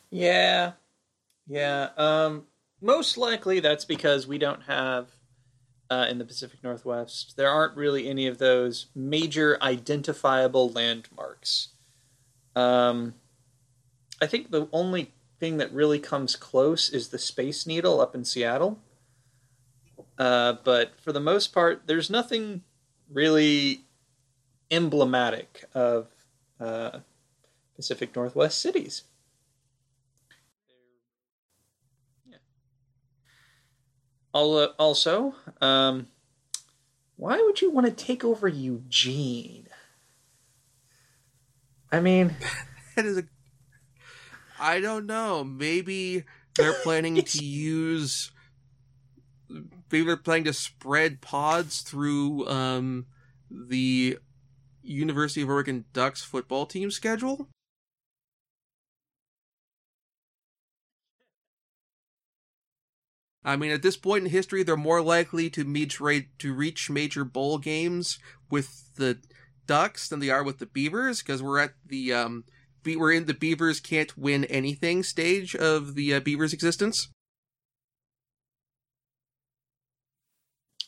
Yeah. 0.09 0.73
Yeah. 1.47 1.89
Um, 1.97 2.45
most 2.81 3.17
likely 3.17 3.59
that's 3.59 3.85
because 3.85 4.27
we 4.27 4.37
don't 4.37 4.63
have 4.63 5.09
uh, 5.89 6.05
in 6.09 6.17
the 6.17 6.25
Pacific 6.25 6.63
Northwest, 6.63 7.35
there 7.37 7.49
aren't 7.49 7.77
really 7.77 8.09
any 8.09 8.27
of 8.27 8.37
those 8.37 8.87
major 8.93 9.57
identifiable 9.61 10.69
landmarks. 10.69 11.69
Um, 12.55 13.15
I 14.21 14.27
think 14.27 14.51
the 14.51 14.67
only 14.73 15.13
thing 15.39 15.57
that 15.57 15.71
really 15.71 15.99
comes 15.99 16.35
close 16.35 16.89
is 16.89 17.09
the 17.09 17.19
Space 17.19 17.65
Needle 17.65 18.01
up 18.01 18.15
in 18.15 18.25
Seattle. 18.25 18.79
Uh, 20.17 20.55
but 20.63 20.99
for 20.99 21.11
the 21.11 21.19
most 21.19 21.53
part, 21.53 21.83
there's 21.85 22.09
nothing 22.09 22.63
really 23.09 23.81
emblematic 24.71 25.65
of 25.73 26.07
uh, 26.59 26.99
Pacific 27.75 28.15
Northwest 28.15 28.59
cities. 28.59 29.03
Also, 34.37 35.33
um, 35.61 36.07
why 37.15 37.41
would 37.41 37.61
you 37.61 37.71
want 37.71 37.87
to 37.87 37.91
take 37.91 38.23
over 38.23 38.47
Eugene? 38.47 39.67
I 41.91 41.99
mean, 41.99 42.35
that 42.95 43.05
is 43.05 43.17
a. 43.17 43.23
I 44.59 44.79
don't 44.79 45.07
know. 45.07 45.43
Maybe 45.43 46.23
they're 46.55 46.73
planning 46.83 47.15
to 47.23 47.43
use. 47.43 48.31
Maybe 49.49 50.05
they're 50.05 50.17
planning 50.17 50.43
to 50.43 50.53
spread 50.53 51.21
pods 51.21 51.81
through 51.81 52.47
um, 52.47 53.07
the 53.49 54.19
University 54.83 55.41
of 55.41 55.49
Oregon 55.49 55.85
Ducks 55.93 56.23
football 56.23 56.65
team 56.65 56.91
schedule. 56.91 57.47
I 63.47 63.55
mean, 63.55 63.71
at 63.71 63.81
this 63.81 63.95
point 63.95 64.25
in 64.25 64.29
history, 64.29 64.61
they're 64.61 64.75
more 64.75 65.01
likely 65.01 65.49
to 65.51 65.63
meet 65.63 65.91
to 66.39 66.53
reach 66.53 66.89
major 66.89 67.23
bowl 67.23 67.57
games 67.59 68.19
with 68.51 68.93
the 68.95 69.19
Ducks 69.65 70.09
than 70.09 70.19
they 70.19 70.29
are 70.29 70.43
with 70.43 70.59
the 70.59 70.65
Beavers 70.65 71.21
because 71.21 71.41
we're 71.41 71.59
at 71.59 71.71
the 71.85 72.11
um, 72.11 72.43
we're 72.85 73.13
in 73.13 73.25
the 73.25 73.33
Beavers 73.33 73.79
can't 73.79 74.17
win 74.17 74.43
anything 74.45 75.01
stage 75.01 75.55
of 75.55 75.95
the 75.95 76.13
uh, 76.13 76.19
Beavers' 76.19 76.51
existence. 76.51 77.07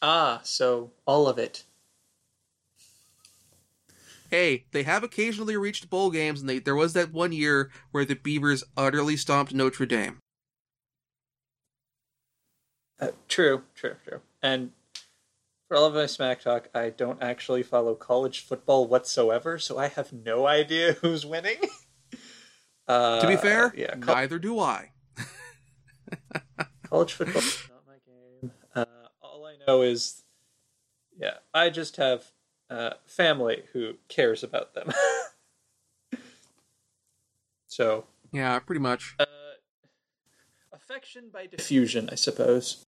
Ah, 0.02 0.42
so 0.44 0.92
all 1.06 1.30
of 1.30 1.38
it. 1.38 1.64
Hey, 4.30 4.66
they 4.72 4.84
have 4.84 5.04
occasionally 5.04 5.56
reached 5.56 5.90
bowl 5.90 6.12
games, 6.12 6.42
and 6.42 6.50
they, 6.50 6.60
there 6.60 6.76
was 6.76 6.92
that 6.92 7.14
one 7.14 7.32
year 7.32 7.72
where 7.92 8.06
the 8.06 8.16
Beavers 8.16 8.66
utterly 8.76 9.16
stomped 9.16 9.54
Notre 9.54 9.86
Dame. 9.86 10.20
Uh, 13.00 13.10
true, 13.28 13.64
true, 13.76 13.96
true. 14.04 14.20
And 14.42 14.72
for 15.68 15.78
all 15.78 15.86
of 15.86 15.94
my 15.94 16.08
smack 16.08 16.42
talk, 16.42 16.68
I 16.74 16.90
don't 16.90 17.22
actually 17.22 17.64
follow 17.64 17.96
college 17.96 18.42
football 18.42 18.88
whatsoever, 18.88 19.60
so 19.60 19.78
I 19.78 19.88
have 19.88 20.12
no 20.12 20.48
idea 20.48 20.94
who's 21.02 21.26
winning. 21.26 21.58
Uh, 22.88 23.22
to 23.22 23.28
be 23.28 23.38
fair, 23.38 23.72
yeah, 23.78 23.96
col- 23.96 24.16
neither 24.16 24.40
do 24.40 24.60
I. 24.60 24.92
college 26.84 27.14
football 27.14 27.42
is 27.42 27.70
not 27.70 27.84
my 27.88 27.94
game. 28.06 28.52
Uh, 28.76 28.86
all 29.22 29.46
I 29.46 29.56
know 29.66 29.84
is, 29.84 30.24
yeah, 31.16 31.36
I 31.54 31.70
just 31.70 31.98
have 31.98 32.26
uh, 32.70 32.94
family 33.06 33.64
who 33.74 33.94
cares 34.08 34.44
about 34.44 34.74
them. 34.74 34.92
so 37.68 38.06
yeah, 38.32 38.58
pretty 38.58 38.82
much. 38.82 39.16
Uh, 39.20 39.26
affection 40.74 41.30
by 41.32 41.46
diffusion, 41.46 42.10
I 42.12 42.16
suppose. 42.16 42.88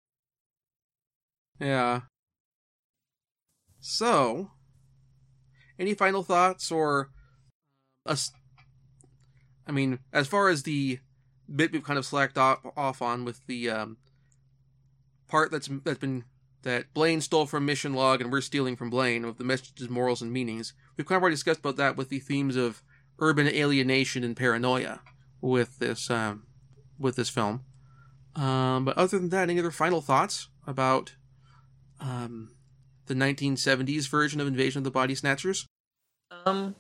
Yeah. 1.62 2.02
So, 3.80 4.50
any 5.78 5.94
final 5.94 6.24
thoughts 6.24 6.72
or 6.72 7.12
us? 8.06 8.32
I 9.68 9.72
mean, 9.72 10.00
as 10.12 10.28
far 10.28 10.50
as 10.50 10.64
the 10.64 11.00
bit 11.54 11.72
we've 11.72 11.84
kind 11.84 12.00
of 12.00 12.06
slacked 12.06 12.38
off, 12.38 12.60
off 12.76 13.02
on 13.02 13.26
with 13.26 13.46
the 13.46 13.70
um, 13.70 13.98
part 15.28 15.52
that's 15.52 15.70
that's 15.84 16.00
been 16.00 16.24
that 16.64 16.94
Blaine 16.96 17.22
stole 17.22 17.46
from 17.46 17.66
Mission 17.66 17.94
Log 17.94 18.22
and 18.22 18.32
we're 18.32 18.42
stealing 18.42 18.76
from 18.76 18.90
Blaine 18.90 19.24
of 19.24 19.38
the 19.38 19.44
messages, 19.44 19.88
morals, 19.88 20.22
and 20.22 20.34
meanings. 20.34 20.74
We've 20.98 21.06
kind 21.06 21.18
of 21.18 21.24
already 21.24 21.36
discussed 21.36 21.60
about 21.60 21.78
that 21.78 21.96
with 21.96 22.10
the 22.10 22.20
themes 22.20 22.56
of 22.56 22.82
urban 23.20 23.48
alienation 23.48 24.24
and 24.24 24.36
paranoia 24.36 25.02
with 25.42 25.78
this 25.78 26.10
um, 26.10 26.48
with 26.98 27.16
this 27.18 27.30
film. 27.30 27.66
Um, 28.36 28.86
but 28.86 28.98
other 28.98 29.20
than 29.20 29.30
that, 29.30 29.50
any 29.50 29.60
other 29.60 29.72
final 29.72 30.02
thoughts 30.02 30.50
about 30.66 31.14
um, 32.02 32.52
the 33.06 33.14
1970s 33.14 34.10
version 34.10 34.42
of 34.42 34.48
Invasion 34.48 34.80
of 34.80 34.84
the 34.84 34.92
Body 34.92 35.16
Snatchers? 35.16 35.68
Um, 36.46 36.76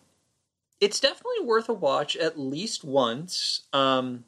it's 0.79 0.99
definitely 0.99 1.45
worth 1.45 1.69
a 1.69 1.73
watch 1.73 2.15
at 2.15 2.39
least 2.39 2.83
once. 2.83 3.61
Um, 3.71 4.25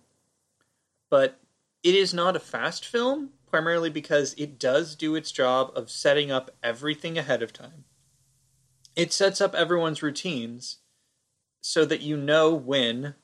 but 1.10 1.40
it 1.84 1.96
is 1.96 2.14
not 2.14 2.36
a 2.36 2.40
fast 2.40 2.86
film, 2.86 3.30
primarily 3.50 3.90
because 3.90 4.34
it 4.36 4.58
does 4.60 4.96
do 4.96 5.16
its 5.16 5.32
job 5.32 5.72
of 5.76 5.90
setting 5.90 6.32
up 6.32 6.52
everything 6.64 7.18
ahead 7.18 7.44
of 7.44 7.54
time. 7.54 7.84
It 8.96 9.12
sets 9.12 9.42
up 9.42 9.56
everyone's 9.56 10.04
routines 10.04 10.78
so 11.62 11.86
that 11.86 12.02
you 12.02 12.16
know 12.18 12.54
when 12.54 13.16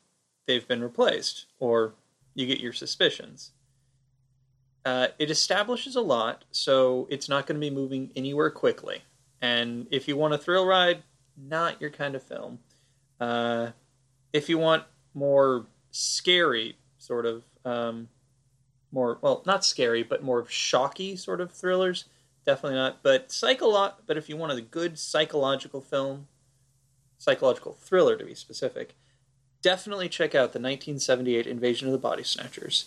they've 0.47 0.67
been 0.67 0.81
replaced, 0.81 1.45
or 1.59 1.93
you 2.33 2.47
get 2.47 2.59
your 2.59 2.73
suspicions. 2.73 3.51
Uh, 4.85 5.07
it 5.17 5.29
establishes 5.29 5.95
a 5.95 6.01
lot, 6.01 6.45
so 6.51 7.07
it's 7.09 7.27
not 7.27 7.45
going 7.45 7.59
to 7.59 7.69
be 7.69 7.73
moving 7.73 8.11
anywhere 8.15 8.49
quickly. 8.49 9.03
And 9.41 9.87
if 9.91 10.07
you 10.07 10.17
want 10.17 10.33
a 10.33 10.37
thrill 10.37 10.65
ride, 10.65 11.03
not 11.37 11.79
your 11.81 11.89
kind 11.89 12.15
of 12.15 12.23
film. 12.23 12.59
Uh, 13.19 13.71
if 14.33 14.49
you 14.49 14.57
want 14.57 14.83
more 15.13 15.65
scary, 15.91 16.77
sort 16.97 17.25
of, 17.25 17.43
um, 17.65 18.07
more 18.91 19.17
well, 19.21 19.43
not 19.45 19.63
scary, 19.65 20.03
but 20.03 20.23
more 20.23 20.45
shocky 20.47 21.15
sort 21.15 21.41
of 21.41 21.51
thrillers, 21.51 22.05
definitely 22.45 22.77
not. 22.77 23.03
But 23.03 23.29
psycholo- 23.29 23.93
But 24.07 24.17
if 24.17 24.29
you 24.29 24.37
want 24.37 24.57
a 24.57 24.61
good 24.61 24.97
psychological 24.97 25.81
film, 25.81 26.27
psychological 27.17 27.73
thriller 27.73 28.15
to 28.17 28.25
be 28.25 28.33
specific, 28.33 28.95
definitely 29.61 30.09
check 30.09 30.33
out 30.33 30.53
the 30.53 30.59
1978 30.59 31.45
Invasion 31.45 31.87
of 31.87 31.91
the 31.91 31.97
Body 31.97 32.23
Snatchers. 32.23 32.85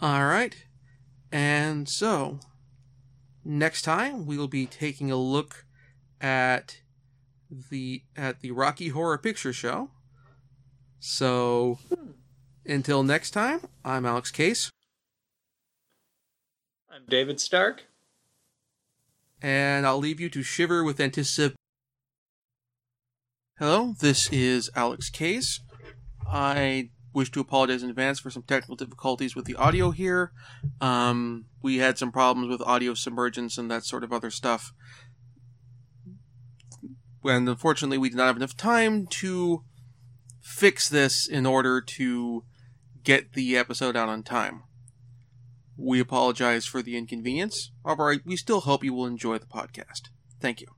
All 0.00 0.26
right. 0.26 0.54
And 1.32 1.88
so, 1.88 2.38
next 3.44 3.82
time 3.82 4.26
we 4.26 4.38
will 4.38 4.48
be 4.48 4.64
taking 4.64 5.10
a 5.10 5.16
look 5.16 5.64
at 6.20 6.80
the 7.70 8.02
at 8.16 8.40
the 8.40 8.52
Rocky 8.52 8.88
Horror 8.88 9.18
Picture 9.18 9.52
Show. 9.52 9.90
So, 11.00 11.78
hmm. 11.88 12.10
until 12.64 13.02
next 13.02 13.32
time, 13.32 13.60
I'm 13.84 14.06
Alex 14.06 14.30
Case. 14.30 14.70
I'm 16.90 17.04
David 17.08 17.40
Stark. 17.40 17.84
And 19.40 19.86
I'll 19.86 19.98
leave 19.98 20.20
you 20.20 20.28
to 20.30 20.42
shiver 20.42 20.82
with 20.82 21.00
anticipation. 21.00 21.56
Hello, 23.58 23.94
this 24.00 24.28
is 24.32 24.70
Alex 24.76 25.10
Case. 25.10 25.60
I 26.30 26.90
wish 27.18 27.30
to 27.32 27.40
apologize 27.40 27.82
in 27.82 27.90
advance 27.90 28.20
for 28.20 28.30
some 28.30 28.44
technical 28.44 28.76
difficulties 28.76 29.34
with 29.34 29.44
the 29.44 29.56
audio 29.56 29.90
here. 29.90 30.32
Um, 30.80 31.46
we 31.60 31.78
had 31.78 31.98
some 31.98 32.12
problems 32.12 32.48
with 32.48 32.62
audio 32.62 32.94
submergence 32.94 33.58
and 33.58 33.68
that 33.70 33.84
sort 33.84 34.04
of 34.04 34.12
other 34.12 34.30
stuff. 34.30 34.72
And 37.24 37.48
unfortunately, 37.48 37.98
we 37.98 38.08
did 38.08 38.16
not 38.16 38.28
have 38.28 38.36
enough 38.36 38.56
time 38.56 39.08
to 39.08 39.64
fix 40.40 40.88
this 40.88 41.26
in 41.26 41.44
order 41.44 41.80
to 41.80 42.44
get 43.02 43.32
the 43.32 43.56
episode 43.56 43.96
out 43.96 44.08
on 44.08 44.22
time. 44.22 44.62
We 45.76 45.98
apologize 45.98 46.66
for 46.66 46.82
the 46.82 46.96
inconvenience. 46.96 47.72
However, 47.84 48.16
we 48.24 48.36
still 48.36 48.60
hope 48.60 48.84
you 48.84 48.94
will 48.94 49.06
enjoy 49.06 49.38
the 49.38 49.46
podcast. 49.46 50.08
Thank 50.40 50.60
you. 50.60 50.77